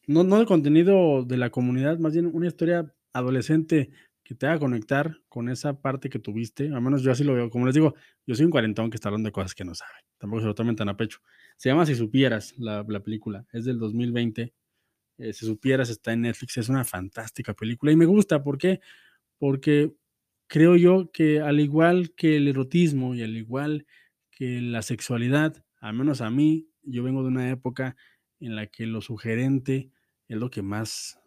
[0.06, 3.90] no, no de contenido de la comunidad, más bien una historia adolescente
[4.22, 7.50] que te haga conectar con esa parte que tuviste, al menos yo así lo veo,
[7.50, 7.94] como les digo,
[8.26, 10.54] yo soy un cuarentón que está hablando de cosas que no sabe, tampoco se lo
[10.54, 11.20] tomen tan a pecho.
[11.56, 14.54] Se llama Si Supieras, la, la película, es del 2020,
[15.18, 18.80] eh, Si Supieras está en Netflix, es una fantástica película y me gusta, ¿por qué?
[19.38, 19.92] porque
[20.46, 23.86] creo yo que al igual que el erotismo y al igual
[24.30, 27.96] que la sexualidad, al menos a mí, yo vengo de una época
[28.40, 29.90] en la que lo sugerente
[30.28, 31.18] es lo que más,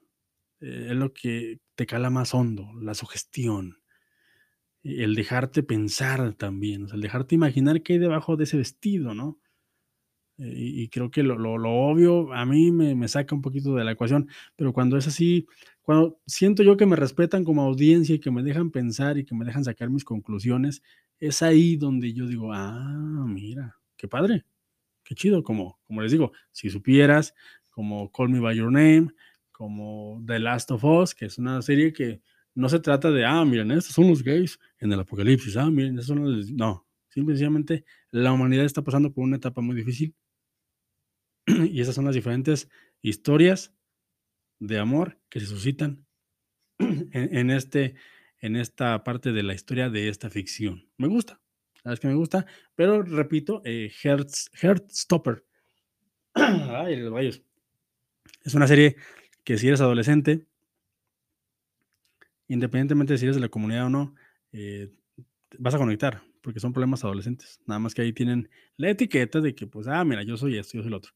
[0.60, 3.78] eh, es lo que te cala más hondo, la sugestión,
[4.84, 9.40] el dejarte pensar también, el dejarte imaginar qué hay debajo de ese vestido, ¿no?
[10.38, 13.42] Eh, y, y, creo que lo, lo, lo obvio a mí me, me, saca un
[13.42, 15.48] poquito de la ecuación, pero cuando es así,
[15.88, 19.34] cuando siento yo que me respetan como audiencia y que me dejan pensar y que
[19.34, 20.82] me dejan sacar mis conclusiones,
[21.18, 24.44] es ahí donde yo digo, ah, mira, qué padre,
[25.06, 27.34] qué chido, como, como les digo, si supieras,
[27.70, 29.14] como Call Me By Your Name,
[29.54, 32.22] como The Last of Us, que es una serie que
[32.54, 35.98] no se trata de, ah, miren, estos son los gays en el apocalipsis, ah, miren,
[35.98, 36.52] estos son los...
[36.52, 40.14] No, simplemente la humanidad está pasando por una etapa muy difícil
[41.48, 42.68] y esas son las diferentes
[43.02, 43.74] historias
[44.60, 46.06] de amor que se suscitan
[46.80, 47.96] en, este,
[48.40, 50.90] en esta parte de la historia de esta ficción.
[50.98, 51.40] Me gusta,
[51.84, 52.46] sabes que me gusta,
[52.76, 55.46] pero repito, eh, Heartstopper.
[56.34, 57.42] Ay, los rayos.
[58.44, 58.96] Es una serie
[59.44, 60.46] que si eres adolescente,
[62.48, 64.16] independientemente de si eres de la comunidad o no,
[64.52, 64.92] eh,
[65.58, 67.60] vas a conectar, porque son problemas adolescentes.
[67.66, 70.78] Nada más que ahí tienen la etiqueta de que, pues, ah, mira, yo soy esto,
[70.78, 71.14] yo soy el otro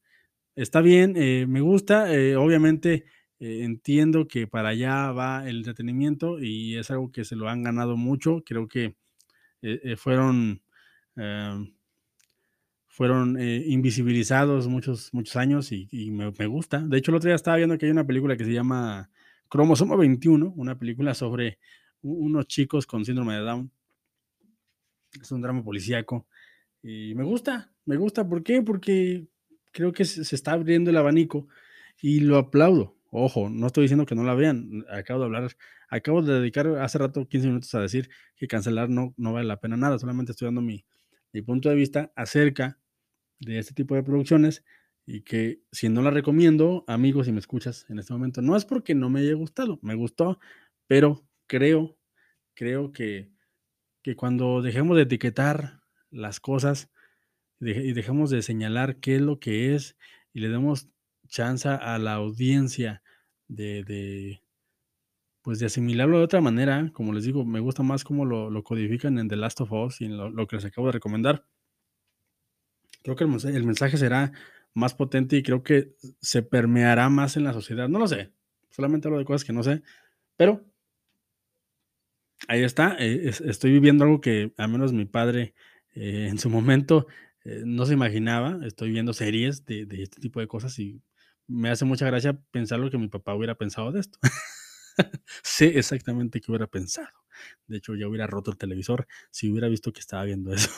[0.54, 3.04] está bien, eh, me gusta, eh, obviamente
[3.42, 7.62] eh, entiendo que para allá va el entretenimiento y es algo que se lo han
[7.64, 8.96] ganado mucho, creo que
[9.96, 10.62] fueron,
[11.16, 11.72] em,
[12.88, 16.80] fueron invisibilizados muchos, muchos años y, me, gusta.
[16.80, 19.10] De hecho, el otro día estaba viendo que hay una película que se llama
[19.48, 21.58] Cromosoma 21, una película sobre
[22.02, 23.70] unos chicos con síndrome de Down.
[25.20, 26.26] Es un drama policíaco
[26.82, 28.62] y me gusta, me gusta, ¿por qué?
[28.62, 29.26] Porque
[29.70, 31.48] creo que se está abriendo el abanico
[32.00, 32.96] y lo aplaudo.
[33.14, 34.86] Ojo, no estoy diciendo que no la vean.
[34.88, 35.50] Acabo de hablar,
[35.90, 39.60] acabo de dedicar hace rato 15 minutos a decir que cancelar no, no vale la
[39.60, 39.98] pena nada.
[39.98, 40.86] Solamente estoy dando mi,
[41.30, 42.78] mi punto de vista acerca
[43.38, 44.64] de este tipo de producciones
[45.04, 48.64] y que si no la recomiendo, amigos, si me escuchas en este momento, no es
[48.64, 50.40] porque no me haya gustado, me gustó,
[50.86, 51.98] pero creo,
[52.54, 53.30] creo que,
[54.02, 56.90] que cuando dejemos de etiquetar las cosas
[57.60, 59.98] y dejemos de señalar qué es lo que es
[60.32, 60.88] y le demos
[61.32, 63.02] chance a la audiencia
[63.48, 64.42] de, de,
[65.40, 68.62] pues de asimilarlo de otra manera, como les digo, me gusta más cómo lo, lo
[68.62, 71.46] codifican en The Last of Us y en lo, lo, que les acabo de recomendar.
[73.02, 74.32] Creo que el mensaje, será
[74.74, 77.88] más potente y creo que se permeará más en la sociedad.
[77.88, 78.32] No lo sé,
[78.70, 79.82] solamente hablo de cosas que no sé,
[80.36, 80.64] pero
[82.46, 82.96] ahí está.
[82.98, 85.54] Eh, es, estoy viviendo algo que al menos mi padre
[85.94, 87.06] eh, en su momento
[87.44, 88.60] eh, no se imaginaba.
[88.64, 91.02] Estoy viendo series de, de, este tipo de cosas y
[91.46, 94.18] me hace mucha gracia pensar lo que mi papá hubiera pensado de esto.
[95.42, 97.08] sé exactamente qué hubiera pensado.
[97.66, 100.70] De hecho, ya hubiera roto el televisor si hubiera visto que estaba viendo eso.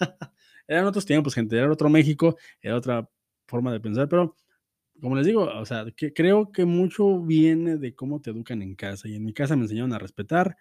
[0.66, 3.08] Eran otros tiempos, gente, era otro México, era otra
[3.46, 4.36] forma de pensar, pero
[5.00, 8.76] como les digo, o sea, que creo que mucho viene de cómo te educan en
[8.76, 9.08] casa.
[9.08, 10.56] Y en mi casa me enseñaron a respetar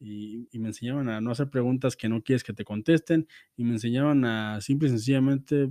[0.00, 3.64] y, y me enseñaban a no hacer preguntas que no quieres que te contesten y
[3.64, 5.70] me enseñaban a simple y sencillamente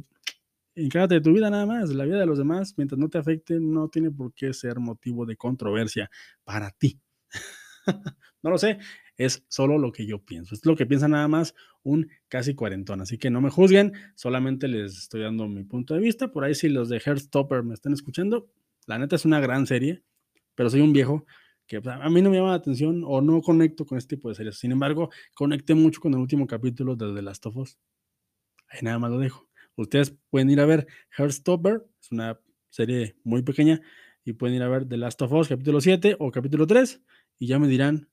[0.76, 3.60] encárgate de tu vida nada más, la vida de los demás, mientras no te afecte,
[3.60, 6.10] no tiene por qué ser motivo de controversia
[6.44, 7.00] para ti.
[8.44, 8.78] no lo sé,
[9.18, 10.56] es solo lo que yo pienso.
[10.56, 13.02] Es lo que piensa nada más un casi cuarentón.
[13.02, 16.32] Así que no me juzguen, solamente les estoy dando mi punto de vista.
[16.32, 18.50] Por ahí, si los de Heartstopper me están escuchando,
[18.88, 20.04] la neta es una gran serie,
[20.56, 21.26] pero soy un viejo
[21.68, 24.30] que pues, a mí no me llama la atención o no conecto con este tipo
[24.30, 24.58] de series.
[24.58, 27.80] Sin embargo, conecté mucho con el último capítulo de The Last of Us.
[28.70, 29.50] Ahí nada más lo dejo.
[29.76, 33.82] Ustedes pueden ir a ver Heartstopper, es una serie muy pequeña,
[34.24, 37.02] y pueden ir a ver The Last of Us capítulo 7 o capítulo 3
[37.38, 38.10] y ya me dirán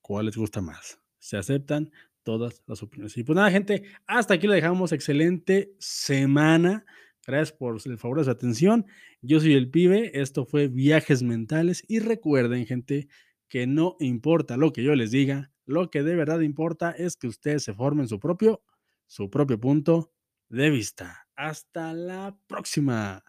[0.00, 1.00] cuál les gusta más.
[1.18, 1.92] Se aceptan
[2.24, 3.16] todas las opiniones.
[3.16, 4.92] Y pues nada, gente, hasta aquí lo dejamos.
[4.92, 6.84] Excelente semana.
[7.24, 8.86] Gracias por el favor de su atención.
[9.20, 10.20] Yo soy el pibe.
[10.20, 11.84] Esto fue Viajes Mentales.
[11.86, 13.08] Y recuerden, gente,
[13.48, 15.52] que no importa lo que yo les diga.
[15.64, 18.62] Lo que de verdad importa es que ustedes se formen su propio,
[19.06, 20.11] su propio punto
[20.52, 21.26] de vista.
[21.34, 23.24] Hasta la próxima.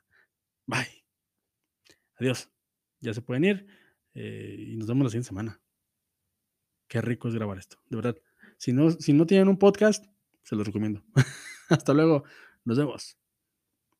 [0.65, 1.05] Bye.
[2.19, 2.51] Adiós.
[2.99, 3.67] Ya se pueden ir.
[4.13, 5.61] Eh, y nos vemos la siguiente semana.
[6.87, 8.17] Qué rico es grabar esto, de verdad.
[8.57, 10.05] Si no, si no tienen un podcast,
[10.43, 11.03] se los recomiendo.
[11.69, 12.23] Hasta luego.
[12.65, 13.17] Nos vemos.